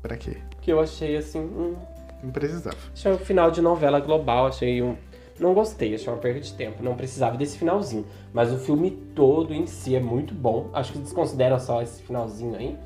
Pra 0.00 0.16
quê? 0.16 0.36
que 0.60 0.72
eu 0.72 0.80
achei 0.80 1.16
assim, 1.16 1.38
hum, 1.40 1.74
Não 2.22 2.30
precisava. 2.30 2.76
achei 2.92 3.12
um 3.12 3.18
final 3.18 3.50
de 3.50 3.60
novela 3.60 4.00
global, 4.00 4.46
achei 4.46 4.82
um. 4.82 4.96
Não 5.40 5.54
gostei, 5.54 5.94
achei 5.94 6.12
uma 6.12 6.18
perda 6.18 6.40
de 6.40 6.52
tempo. 6.52 6.82
Não 6.82 6.94
precisava 6.94 7.36
desse 7.36 7.58
finalzinho. 7.58 8.06
Mas 8.32 8.52
o 8.52 8.58
filme 8.58 8.90
todo 9.14 9.52
em 9.52 9.66
si 9.66 9.96
é 9.96 10.00
muito 10.00 10.34
bom. 10.34 10.70
Acho 10.72 10.92
que 10.92 10.98
desconsidera 10.98 11.58
só 11.58 11.82
esse 11.82 12.02
finalzinho 12.02 12.54
aí. 12.54 12.78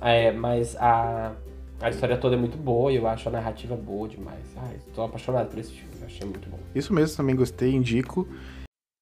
É, 0.00 0.32
mas 0.32 0.76
a, 0.76 1.32
a 1.80 1.90
história 1.90 2.16
toda 2.16 2.34
é 2.34 2.38
muito 2.38 2.56
boa 2.56 2.92
e 2.92 2.96
eu 2.96 3.06
acho 3.06 3.28
a 3.28 3.32
narrativa 3.32 3.76
boa 3.76 4.08
demais. 4.08 4.44
Ai, 4.56 4.76
tô 4.94 5.02
apaixonado 5.02 5.48
por 5.48 5.58
esse 5.58 5.72
filme, 5.72 5.92
eu 6.00 6.06
achei 6.06 6.26
muito 6.26 6.48
bom. 6.48 6.58
Isso 6.74 6.92
mesmo, 6.92 7.16
também 7.16 7.36
gostei, 7.36 7.74
indico. 7.74 8.26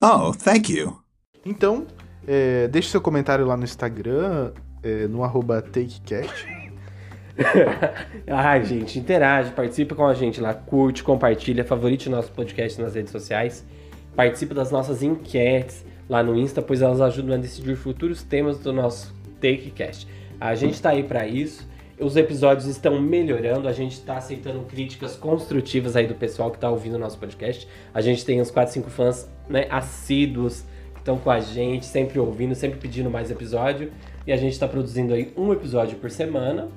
Oh, 0.03 0.33
thank 0.33 0.73
you. 0.73 0.97
Então, 1.45 1.87
é, 2.27 2.69
deixe 2.69 2.89
seu 2.89 3.01
comentário 3.01 3.47
lá 3.47 3.57
no 3.57 3.65
Instagram, 3.65 4.53
é, 4.83 5.09
no 5.09 5.25
arroba 5.25 5.61
TakeCast. 5.63 6.62
Ai, 8.27 8.65
gente, 8.65 8.99
interage, 8.99 9.53
participa 9.53 9.95
com 9.95 10.07
a 10.07 10.15
gente 10.15 10.41
lá, 10.41 10.53
curte, 10.53 11.03
compartilha, 11.03 11.65
favorite 11.65 12.09
nosso 12.09 12.31
podcast 12.33 12.81
nas 12.81 12.95
redes 12.95 13.11
sociais, 13.11 13.65
participa 14.15 14.55
das 14.55 14.71
nossas 14.71 15.03
enquetes 15.03 15.85
lá 16.09 16.23
no 16.23 16.37
Insta, 16.37 16.61
pois 16.61 16.83
elas 16.83 17.01
ajudam 17.01 17.35
a 17.35 17.39
decidir 17.39 17.77
futuros 17.77 18.23
temas 18.23 18.59
do 18.59 18.73
nosso 18.73 19.15
TakeCast. 19.41 20.07
A 20.41 20.55
gente 20.55 20.81
tá 20.81 20.91
aí 20.91 21.03
pra 21.03 21.27
isso. 21.27 21.71
Os 21.99 22.17
episódios 22.17 22.67
estão 22.67 23.01
melhorando, 23.01 23.69
a 23.69 23.73
gente 23.73 24.01
tá 24.01 24.17
aceitando 24.17 24.61
críticas 24.65 25.15
construtivas 25.15 25.95
aí 25.95 26.07
do 26.07 26.15
pessoal 26.15 26.51
que 26.51 26.59
tá 26.59 26.69
ouvindo 26.69 26.97
o 26.97 26.99
nosso 26.99 27.17
podcast. 27.17 27.69
A 27.95 28.01
gente 28.01 28.25
tem 28.25 28.41
uns 28.41 28.51
4, 28.51 28.75
5 28.75 28.91
fãs, 28.91 29.31
né, 29.49 29.67
assíduos 29.71 30.65
que 30.95 30.99
estão 30.99 31.17
com 31.17 31.31
a 31.31 31.39
gente, 31.39 31.87
sempre 31.87 32.19
ouvindo, 32.19 32.55
sempre 32.55 32.79
pedindo 32.79 33.09
mais 33.09 33.31
episódio. 33.31 33.93
E 34.27 34.33
a 34.33 34.37
gente 34.37 34.59
tá 34.59 34.67
produzindo 34.67 35.15
aí 35.15 35.33
um 35.37 35.53
episódio 35.53 35.97
por 35.99 36.11
semana 36.11 36.69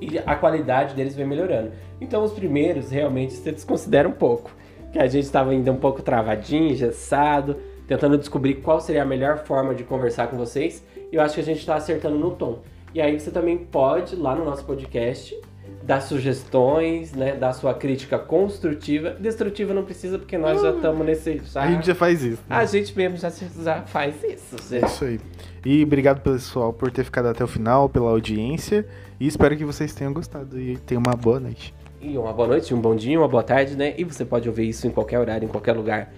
e 0.00 0.18
a 0.18 0.34
qualidade 0.36 0.94
deles 0.94 1.14
vem 1.14 1.26
melhorando. 1.26 1.72
Então 2.00 2.22
os 2.22 2.32
primeiros 2.32 2.90
realmente 2.90 3.34
você 3.34 3.52
desconsidera 3.52 4.08
um 4.08 4.12
pouco, 4.12 4.50
que 4.92 4.98
a 4.98 5.06
gente 5.06 5.24
estava 5.24 5.50
ainda 5.50 5.72
um 5.72 5.76
pouco 5.76 6.02
travadinho, 6.02 6.70
engessado, 6.70 7.56
tentando 7.86 8.18
descobrir 8.18 8.56
qual 8.56 8.80
seria 8.80 9.02
a 9.02 9.06
melhor 9.06 9.38
forma 9.38 9.74
de 9.74 9.84
conversar 9.84 10.28
com 10.28 10.36
vocês. 10.36 10.84
E 11.10 11.16
eu 11.16 11.22
acho 11.22 11.34
que 11.34 11.40
a 11.40 11.44
gente 11.44 11.58
está 11.58 11.74
acertando 11.76 12.18
no 12.18 12.32
tom. 12.32 12.58
E 12.94 13.00
aí 13.00 13.18
você 13.18 13.30
também 13.30 13.58
pode 13.58 14.16
lá 14.16 14.34
no 14.34 14.44
nosso 14.44 14.64
podcast 14.64 15.34
dar 15.82 16.00
sugestões, 16.00 17.12
né, 17.12 17.34
dar 17.34 17.52
sua 17.52 17.72
crítica 17.72 18.18
construtiva, 18.18 19.10
destrutiva 19.10 19.72
não 19.72 19.84
precisa 19.84 20.18
porque 20.18 20.36
nós 20.36 20.60
já 20.60 20.70
estamos 20.70 21.06
nesse 21.06 21.40
já, 21.44 21.62
A 21.62 21.70
gente 21.70 21.86
já 21.86 21.94
faz 21.94 22.22
isso. 22.22 22.42
né? 22.48 22.56
a 22.56 22.64
gente 22.64 22.96
mesmo 22.96 23.16
já, 23.16 23.30
já 23.30 23.82
faz 23.82 24.16
isso. 24.22 24.56
É 24.74 24.80
gente. 24.80 24.86
isso 24.86 25.04
aí. 25.04 25.20
E 25.64 25.82
obrigado 25.82 26.20
pessoal 26.20 26.72
por 26.72 26.90
ter 26.90 27.04
ficado 27.04 27.26
até 27.26 27.42
o 27.42 27.46
final, 27.46 27.88
pela 27.88 28.10
audiência. 28.10 28.86
E 29.18 29.26
espero 29.26 29.56
que 29.56 29.64
vocês 29.64 29.94
tenham 29.94 30.12
gostado 30.12 30.60
e 30.60 30.76
tenham 30.78 31.02
uma 31.04 31.16
boa 31.16 31.40
noite. 31.40 31.74
E 32.00 32.16
uma 32.16 32.32
boa 32.32 32.48
noite, 32.48 32.72
um 32.72 32.80
bom 32.80 32.94
dia, 32.94 33.18
uma 33.18 33.26
boa 33.26 33.42
tarde, 33.42 33.76
né? 33.76 33.94
E 33.98 34.04
você 34.04 34.24
pode 34.24 34.48
ouvir 34.48 34.68
isso 34.68 34.86
em 34.86 34.90
qualquer 34.90 35.18
horário, 35.18 35.46
em 35.46 35.48
qualquer 35.48 35.72
lugar, 35.72 36.12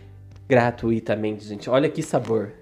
gratuitamente, 0.46 1.44
gente. 1.44 1.70
Olha 1.70 1.88
que 1.88 2.02
sabor. 2.02 2.52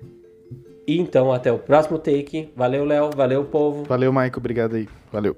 E 0.87 0.99
então, 0.99 1.33
até 1.33 1.51
o 1.53 1.59
próximo 1.59 1.99
take. 1.99 2.51
Valeu, 2.57 2.85
Léo. 2.85 3.11
Valeu, 3.15 3.45
povo. 3.45 3.85
Valeu, 3.85 4.13
Maico. 4.13 4.39
Obrigado 4.39 4.77
aí. 4.77 4.89
Valeu. 5.13 5.37